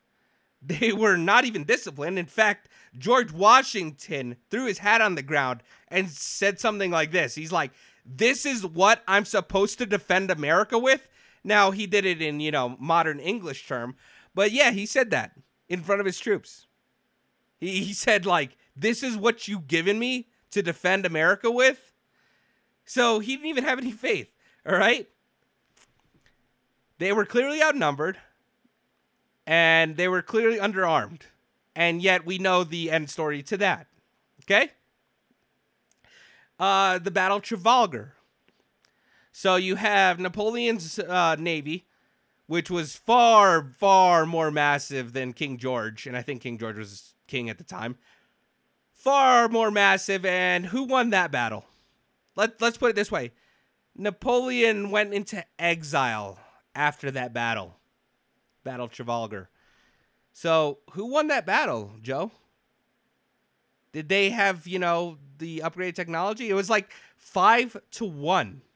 They 0.61 0.93
were 0.93 1.17
not 1.17 1.45
even 1.45 1.63
disciplined. 1.63 2.19
In 2.19 2.27
fact, 2.27 2.69
George 2.99 3.31
Washington 3.33 4.37
threw 4.51 4.67
his 4.67 4.79
hat 4.79 5.01
on 5.01 5.15
the 5.15 5.23
ground 5.23 5.63
and 5.87 6.11
said 6.11 6.59
something 6.59 6.91
like 6.91 7.13
this. 7.13 7.37
He's 7.37 7.53
like, 7.53 7.71
"This 8.05 8.45
is 8.45 8.67
what 8.67 9.05
I'm 9.07 9.25
supposed 9.25 9.79
to 9.79 9.87
defend 9.87 10.33
America 10.33 10.77
with." 10.79 11.09
Now, 11.45 11.71
he 11.71 11.87
did 11.87 12.05
it 12.05 12.21
in, 12.21 12.41
you 12.41 12.51
know, 12.51 12.77
modern 12.81 13.21
English 13.21 13.69
term, 13.69 13.95
but 14.35 14.51
yeah, 14.51 14.73
he 14.73 14.85
said 14.87 15.11
that. 15.11 15.33
in 15.69 15.83
front 15.83 16.01
of 16.01 16.07
his 16.07 16.19
troops. 16.19 16.68
He, 17.59 17.85
he 17.85 17.93
said, 17.93 18.27
like, 18.27 18.57
this 18.77 19.03
is 19.03 19.17
what 19.17 19.49
you've 19.49 19.67
given 19.67 19.99
me 19.99 20.29
to 20.51 20.63
defend 20.63 21.05
America 21.05 21.51
with? 21.51 21.93
So 22.85 23.19
he 23.19 23.37
didn't 23.37 23.49
even 23.49 23.65
have 23.65 23.79
any 23.79 23.93
faith. 23.93 24.29
All 24.67 24.77
right. 24.77 25.09
They 26.99 27.13
were 27.13 27.25
clearly 27.25 27.63
outnumbered 27.63 28.19
and 29.47 29.97
they 29.97 30.09
were 30.09 30.23
clearly 30.23 30.59
underarmed. 30.59 31.23
And 31.75 32.03
yet 32.03 32.27
we 32.27 32.39
know 32.39 32.65
the 32.65 32.91
end 32.91 33.09
story 33.09 33.43
to 33.45 33.57
that. 33.59 33.87
Okay? 34.45 34.73
Uh, 36.59 36.99
the 36.99 37.11
Battle 37.11 37.37
of 37.37 37.45
Trafalgar. 37.45 38.15
So 39.33 39.57
you 39.57 39.77
have 39.77 40.19
Napoleon's 40.19 40.99
uh, 40.99 41.37
navy, 41.39 41.87
which 42.47 42.71
was 42.71 42.97
far, 42.97 43.71
far 43.79 44.27
more 44.27 44.51
massive 44.51 45.13
than 45.13 45.33
King 45.33 45.59
George. 45.59 46.07
And 46.07 46.17
I 46.17 46.23
think 46.23 46.43
King 46.43 46.59
George 46.59 46.77
was 46.77 47.15
king 47.29 47.49
at 47.49 47.59
the 47.59 47.65
time. 47.65 47.97
Far 48.93 49.49
more 49.49 49.71
massive. 49.71 50.25
And 50.25 50.67
who 50.67 50.83
won 50.83 51.11
that 51.11 51.31
battle? 51.31 51.65
Let, 52.35 52.61
let's 52.61 52.77
put 52.79 52.91
it 52.91 52.97
this 52.97 53.13
way 53.13 53.33
Napoleon 53.97 54.91
went 54.91 55.15
into 55.15 55.45
exile 55.59 56.39
after 56.75 57.11
that 57.11 57.33
battle, 57.33 57.77
Battle 58.65 58.87
of 58.87 58.93
Trafalgar. 58.93 59.49
So, 60.33 60.79
who 60.93 61.07
won 61.07 61.27
that 61.29 61.47
battle, 61.47 61.93
Joe? 62.01 62.31
Did 63.93 64.09
they 64.09 64.31
have, 64.31 64.69
you 64.69 64.79
know, 64.79 65.19
the 65.39 65.63
upgraded 65.65 65.97
technology? 65.97 66.49
It 66.49 66.55
was 66.55 66.71
like 66.71 66.93
five 67.17 67.77
to 67.93 68.05
one. 68.05 68.63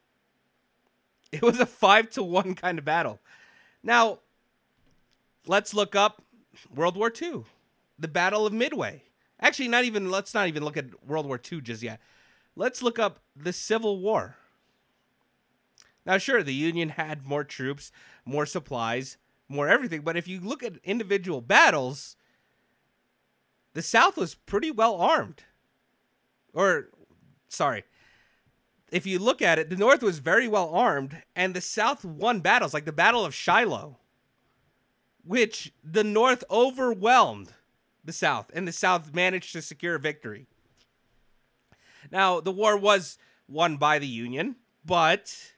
It 1.33 1.41
was 1.41 1.59
a 1.61 1.65
five 1.65 2.11
to 2.11 2.23
one 2.23 2.55
kind 2.55 2.79
of 2.79 2.85
battle. 2.85 3.19
Now, 3.83 4.19
let's 5.47 5.73
look 5.73 5.97
up 5.97 6.23
World 6.75 6.95
War 6.95 7.11
II, 7.11 7.45
the 8.03 8.09
Battle 8.09 8.47
of 8.47 8.53
Midway. 8.53 9.05
Actually, 9.41 9.69
not 9.69 9.85
even, 9.85 10.11
let's 10.11 10.35
not 10.35 10.49
even 10.49 10.65
look 10.65 10.77
at 10.77 11.07
World 11.07 11.27
War 11.27 11.41
II 11.51 11.63
just 11.63 11.83
yet. 11.83 12.01
Let's 12.55 12.83
look 12.83 12.99
up 12.99 13.21
the 13.35 13.53
Civil 13.53 14.01
War. 14.01 14.37
Now, 16.05 16.19
sure, 16.19 16.43
the 16.43 16.55
Union 16.55 16.91
had 16.91 17.25
more 17.25 17.45
troops, 17.45 17.93
more 18.25 18.45
supplies, 18.45 19.17
more 19.49 19.69
everything, 19.69 20.03
but 20.03 20.17
if 20.17 20.29
you 20.29 20.41
look 20.41 20.63
at 20.63 20.79
individual 20.85 21.41
battles, 21.41 22.17
the 23.75 23.83
South 23.83 24.17
was 24.17 24.35
pretty 24.35 24.71
well 24.71 24.97
armed. 24.97 25.45
Or, 26.53 26.89
sorry, 27.49 27.85
if 28.91 29.07
you 29.07 29.19
look 29.19 29.41
at 29.41 29.59
it, 29.59 29.71
the 29.71 29.77
North 29.77 30.03
was 30.03 30.19
very 30.19 30.49
well 30.49 30.71
armed, 30.71 31.23
and 31.35 31.55
the 31.55 31.61
South 31.61 32.05
won 32.05 32.41
battles, 32.41 32.75
like 32.75 32.85
the 32.85 32.93
Battle 32.93 33.25
of 33.25 33.35
Shiloh, 33.35 33.99
which 35.25 35.73
the 35.83 36.05
North 36.05 36.45
overwhelmed 36.51 37.55
the 38.05 38.13
South, 38.13 38.51
and 38.55 38.67
the 38.67 38.73
South 38.73 39.15
managed 39.15 39.53
to 39.53 39.63
secure 39.63 39.95
a 39.97 40.01
victory. 40.01 40.47
Now, 42.11 42.41
the 42.41 42.53
war 42.53 42.77
was 42.77 43.19
won 43.49 43.77
by 43.77 43.99
the 43.99 44.07
Union, 44.07 44.57
but 44.85 45.53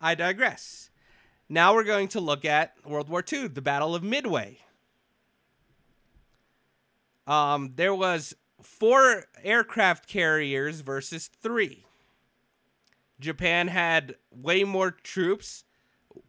I 0.00 0.14
digress. 0.14 0.90
Now 1.48 1.74
we're 1.74 1.84
going 1.84 2.08
to 2.08 2.20
look 2.20 2.44
at 2.44 2.74
World 2.84 3.08
War 3.08 3.24
II, 3.30 3.48
the 3.48 3.62
Battle 3.62 3.94
of 3.94 4.02
Midway. 4.02 4.58
Um, 7.26 7.72
there 7.76 7.94
was 7.94 8.34
four 8.62 9.26
aircraft 9.42 10.08
carriers 10.08 10.80
versus 10.80 11.28
three. 11.28 11.84
Japan 13.20 13.68
had 13.68 14.14
way 14.30 14.64
more 14.64 14.90
troops, 14.90 15.64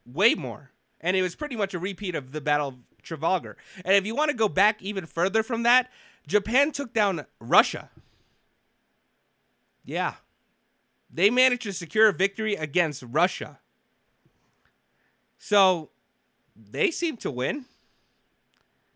way 0.06 0.36
more, 0.36 0.72
and 1.00 1.16
it 1.16 1.22
was 1.22 1.36
pretty 1.36 1.56
much 1.56 1.74
a 1.74 1.80
repeat 1.80 2.16
of 2.16 2.32
the 2.32 2.42
Battle 2.42 2.70
of 2.70 2.76
Trafalgar. 3.02 3.58
And 3.86 3.96
if 3.96 4.06
you 4.06 4.16
want 4.16 4.32
to 4.32 4.38
go 4.38 4.50
back 4.50 4.82
even 4.82 5.06
further 5.06 5.44
from 5.44 5.64
that, 5.64 5.92
Japan 6.28 6.72
took 6.72 6.94
down 6.94 7.26
Russia. 7.40 7.90
Yeah. 9.84 10.16
They 11.12 11.30
managed 11.30 11.64
to 11.64 11.74
secure 11.74 12.10
a 12.10 12.14
victory 12.14 12.56
against 12.56 13.04
Russia. 13.04 13.60
So 15.38 15.90
they 16.56 16.92
seem 16.92 17.18
to 17.18 17.32
win. 17.32 17.66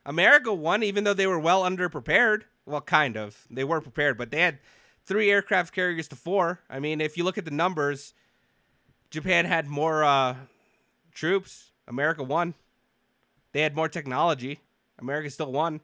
America 0.06 0.54
won, 0.54 0.84
even 0.84 1.06
though 1.06 1.14
they 1.14 1.28
were 1.28 1.40
well 1.40 1.64
underprepared. 1.64 2.44
Well, 2.66 2.82
kind 2.82 3.18
of. 3.18 3.48
They 3.50 3.64
were 3.64 3.82
prepared, 3.82 4.18
but 4.18 4.32
they 4.32 4.42
had 4.42 4.60
three 5.06 5.32
aircraft 5.32 5.74
carriers 5.74 6.08
to 6.10 6.16
four. 6.16 6.60
I 6.70 6.80
mean, 6.80 7.02
if 7.02 7.18
you 7.18 7.24
look 7.24 7.38
at 7.38 7.46
the 7.46 7.52
numbers, 7.52 8.14
Japan 9.10 9.46
had 9.46 9.68
more 9.68 10.04
uh, 10.04 10.36
troops. 11.14 11.72
America 11.88 12.24
won. 12.24 12.54
They 13.54 13.62
had 13.62 13.76
more 13.76 13.88
technology. 13.88 14.60
America 15.00 15.30
still 15.30 15.52
won. 15.52 15.82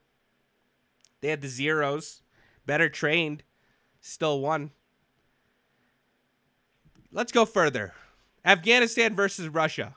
They 1.21 1.29
had 1.29 1.41
the 1.41 1.47
zeros, 1.47 2.21
better 2.65 2.89
trained, 2.89 3.43
still 4.01 4.39
won. 4.41 4.71
Let's 7.11 7.31
go 7.31 7.45
further. 7.45 7.93
Afghanistan 8.45 9.15
versus 9.15 9.47
Russia. 9.49 9.95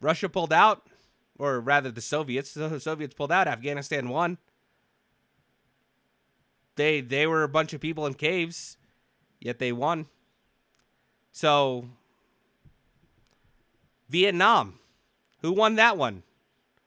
Russia 0.00 0.28
pulled 0.28 0.52
out, 0.52 0.86
or 1.38 1.60
rather, 1.60 1.90
the 1.90 2.00
Soviets. 2.00 2.54
The 2.54 2.80
Soviets 2.80 3.14
pulled 3.14 3.32
out. 3.32 3.48
Afghanistan 3.48 4.08
won. 4.08 4.38
They 6.76 7.00
they 7.00 7.26
were 7.26 7.42
a 7.42 7.48
bunch 7.48 7.72
of 7.72 7.80
people 7.80 8.06
in 8.06 8.14
caves, 8.14 8.76
yet 9.40 9.58
they 9.58 9.72
won. 9.72 10.06
So 11.32 11.86
Vietnam, 14.08 14.78
who 15.40 15.52
won 15.52 15.76
that 15.76 15.96
one? 15.96 16.22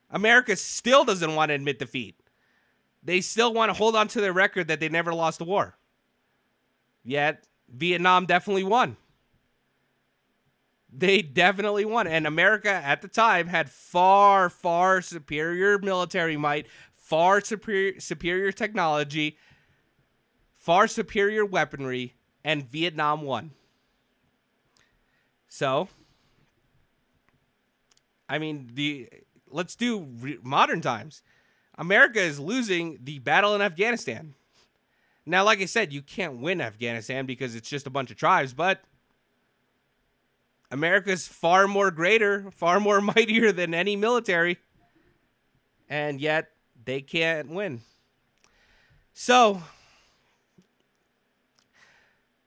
America 0.10 0.56
still 0.56 1.04
doesn't 1.04 1.36
want 1.36 1.50
to 1.50 1.56
admit 1.56 1.80
defeat. 1.80 2.16
They 3.04 3.20
still 3.22 3.54
want 3.54 3.70
to 3.70 3.74
hold 3.74 3.96
on 3.96 4.08
to 4.10 4.22
their 4.22 4.34
record 4.34 4.68
that 4.68 4.80
they 4.80 4.90
never 4.90 5.14
lost 5.14 5.42
a 5.42 5.44
war. 5.44 5.76
Yet 7.04 7.46
Vietnam 7.68 8.26
definitely 8.26 8.64
won. 8.64 8.98
They 10.96 11.22
definitely 11.22 11.86
won. 11.86 12.08
And 12.08 12.28
America 12.28 12.70
at 12.70 13.02
the 13.02 13.08
time 13.08 13.48
had 13.48 13.70
far, 13.70 14.50
far 14.50 15.02
superior 15.02 15.80
military 15.80 16.38
might, 16.38 16.68
far 16.94 17.42
superior, 17.42 18.00
superior 18.00 18.52
technology, 18.52 19.38
far 20.54 20.88
superior 20.88 21.46
weaponry, 21.46 22.14
and 22.44 22.70
Vietnam 22.70 23.24
won. 23.24 23.52
So, 25.50 25.90
I 28.34 28.40
mean, 28.40 28.72
the 28.74 29.10
let's 29.52 29.76
do 29.76 30.08
re- 30.20 30.40
modern 30.42 30.82
times. 30.82 31.22
America 31.78 32.20
is 32.20 32.40
losing 32.40 32.98
the 33.04 33.20
battle 33.20 33.54
in 33.54 33.62
Afghanistan. 33.62 34.34
Now, 35.24 35.44
like 35.44 35.62
I 35.62 35.66
said, 35.66 35.94
you 35.94 36.02
can't 36.02 36.42
win 36.42 36.60
Afghanistan 36.60 37.28
because 37.28 37.54
it's 37.54 37.70
just 37.70 37.86
a 37.86 37.92
bunch 37.92 38.10
of 38.10 38.18
tribes, 38.18 38.56
but 38.56 38.82
America's 40.72 41.28
far 41.28 41.68
more 41.68 41.92
greater, 41.92 42.50
far 42.50 42.80
more 42.80 43.02
mightier 43.16 43.52
than 43.52 43.76
any 43.76 43.96
military, 43.96 44.58
and 45.88 46.20
yet 46.20 46.50
they 46.86 47.02
can't 47.02 47.50
win. 47.50 47.82
So, 49.14 49.62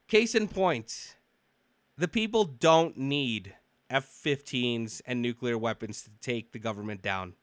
case 0.08 0.34
in 0.34 0.48
point, 0.48 1.14
the 1.96 2.08
people 2.08 2.44
don't 2.44 2.96
need 2.96 3.54
F 3.88 4.08
15s 4.24 5.00
and 5.06 5.22
nuclear 5.22 5.56
weapons 5.56 6.02
to 6.02 6.10
take 6.20 6.52
the 6.52 6.58
government 6.58 7.02
down. 7.02 7.34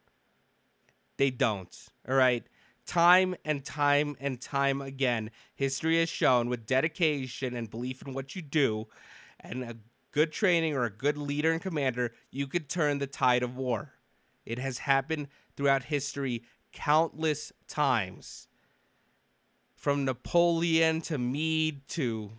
They 1.18 1.30
don't. 1.30 1.74
All 2.08 2.16
right. 2.16 2.46
Time 2.86 3.36
and 3.46 3.64
time 3.64 4.18
and 4.20 4.42
time 4.42 4.82
again, 4.82 5.32
history 5.56 6.00
has 6.00 6.10
shown 6.10 6.50
with 6.50 6.66
dedication 6.66 7.56
and 7.56 7.70
belief 7.70 8.06
in 8.06 8.14
what 8.14 8.36
you 8.36 8.42
do 8.42 8.88
and 9.40 9.64
a 9.64 9.78
good 10.14 10.32
training 10.32 10.76
or 10.76 10.86
a 10.86 10.90
good 10.90 11.18
leader 11.18 11.52
and 11.52 11.62
commander, 11.62 12.14
you 12.32 12.48
could 12.48 12.70
turn 12.70 13.00
the 13.00 13.08
tide 13.08 13.44
of 13.44 13.58
war. 13.58 13.94
It 14.46 14.60
has 14.60 14.80
happened 14.80 15.28
throughout 15.56 15.84
history 15.84 16.44
countless 16.72 17.52
times. 17.68 18.48
From 19.76 20.06
Napoleon 20.06 21.02
to 21.02 21.18
Meade 21.18 21.88
to 21.90 22.32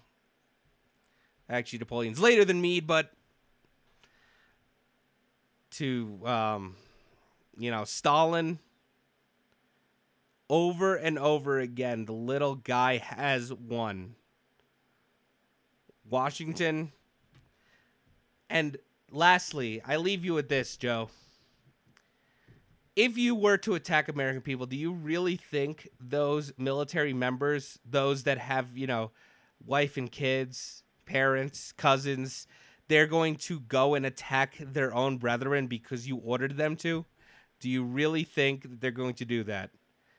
actually 1.49 1.81
Napoleon's 1.81 2.19
later 2.19 2.45
than 2.45 2.63
Meade, 2.63 2.87
but 2.87 3.13
to 5.79 6.21
um, 6.25 6.77
you 7.59 7.71
know 7.71 7.85
Stalin. 7.85 8.59
Over 10.51 10.95
and 10.95 11.19
over 11.19 11.59
again, 11.59 12.05
the 12.05 12.13
little 12.13 12.55
guy 12.55 12.99
has 12.99 13.51
won. 13.51 14.15
Washington. 16.09 16.93
And 18.51 18.77
lastly, 19.11 19.81
I 19.87 19.97
leave 19.97 20.25
you 20.25 20.35
with 20.35 20.49
this, 20.49 20.77
Joe. 20.77 21.09
If 22.95 23.19
you 23.19 23.35
were 23.35 23.57
to 23.59 23.75
attack 23.75 24.09
American 24.09 24.43
people, 24.43 24.67
do 24.67 24.77
you 24.77 24.93
really 24.93 25.37
think 25.37 25.89
those 26.01 26.53
military 26.57 27.13
members, 27.13 27.79
those 27.89 28.23
that 28.25 28.39
have, 28.39 28.77
you 28.77 28.87
know, 28.87 29.11
wife 29.67 29.97
and 29.97 30.13
kids, 30.13 30.85
parents, 31.05 31.73
cousins, 31.73 32.47
they're 32.89 33.07
going 33.07 33.37
to 33.37 33.61
go 33.61 33.95
and 33.95 34.05
attack 34.05 34.57
their 34.59 34.95
own 34.95 35.19
brethren 35.19 35.67
because 35.67 36.07
you 36.07 36.17
ordered 36.17 36.57
them 36.57 36.77
to? 36.77 37.05
Do 37.61 37.71
you 37.71 37.85
really 37.85 38.25
think 38.25 38.63
that 38.63 38.81
they're 38.81 38.91
going 38.91 39.15
to 39.15 39.25
do 39.25 39.45
that? 39.45 39.71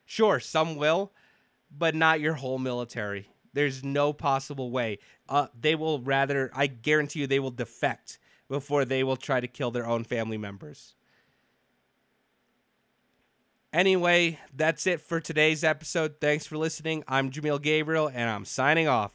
Sure, 0.04 0.40
some 0.40 0.76
will, 0.76 1.12
but 1.70 1.94
not 1.94 2.20
your 2.20 2.34
whole 2.34 2.58
military. 2.58 3.28
There's 3.52 3.82
no 3.82 4.12
possible 4.12 4.70
way. 4.70 4.98
Uh, 5.28 5.46
they 5.58 5.74
will 5.74 6.00
rather, 6.00 6.50
I 6.54 6.66
guarantee 6.66 7.20
you, 7.20 7.26
they 7.26 7.38
will 7.38 7.50
defect 7.50 8.18
before 8.48 8.84
they 8.84 9.02
will 9.02 9.16
try 9.16 9.40
to 9.40 9.48
kill 9.48 9.70
their 9.70 9.86
own 9.86 10.04
family 10.04 10.38
members. 10.38 10.94
Anyway, 13.72 14.38
that's 14.54 14.86
it 14.86 15.00
for 15.00 15.20
today's 15.20 15.64
episode. 15.64 16.16
Thanks 16.20 16.46
for 16.46 16.56
listening. 16.56 17.04
I'm 17.08 17.30
Jameel 17.30 17.60
Gabriel, 17.60 18.08
and 18.12 18.30
I'm 18.30 18.44
signing 18.44 18.88
off. 18.88 19.12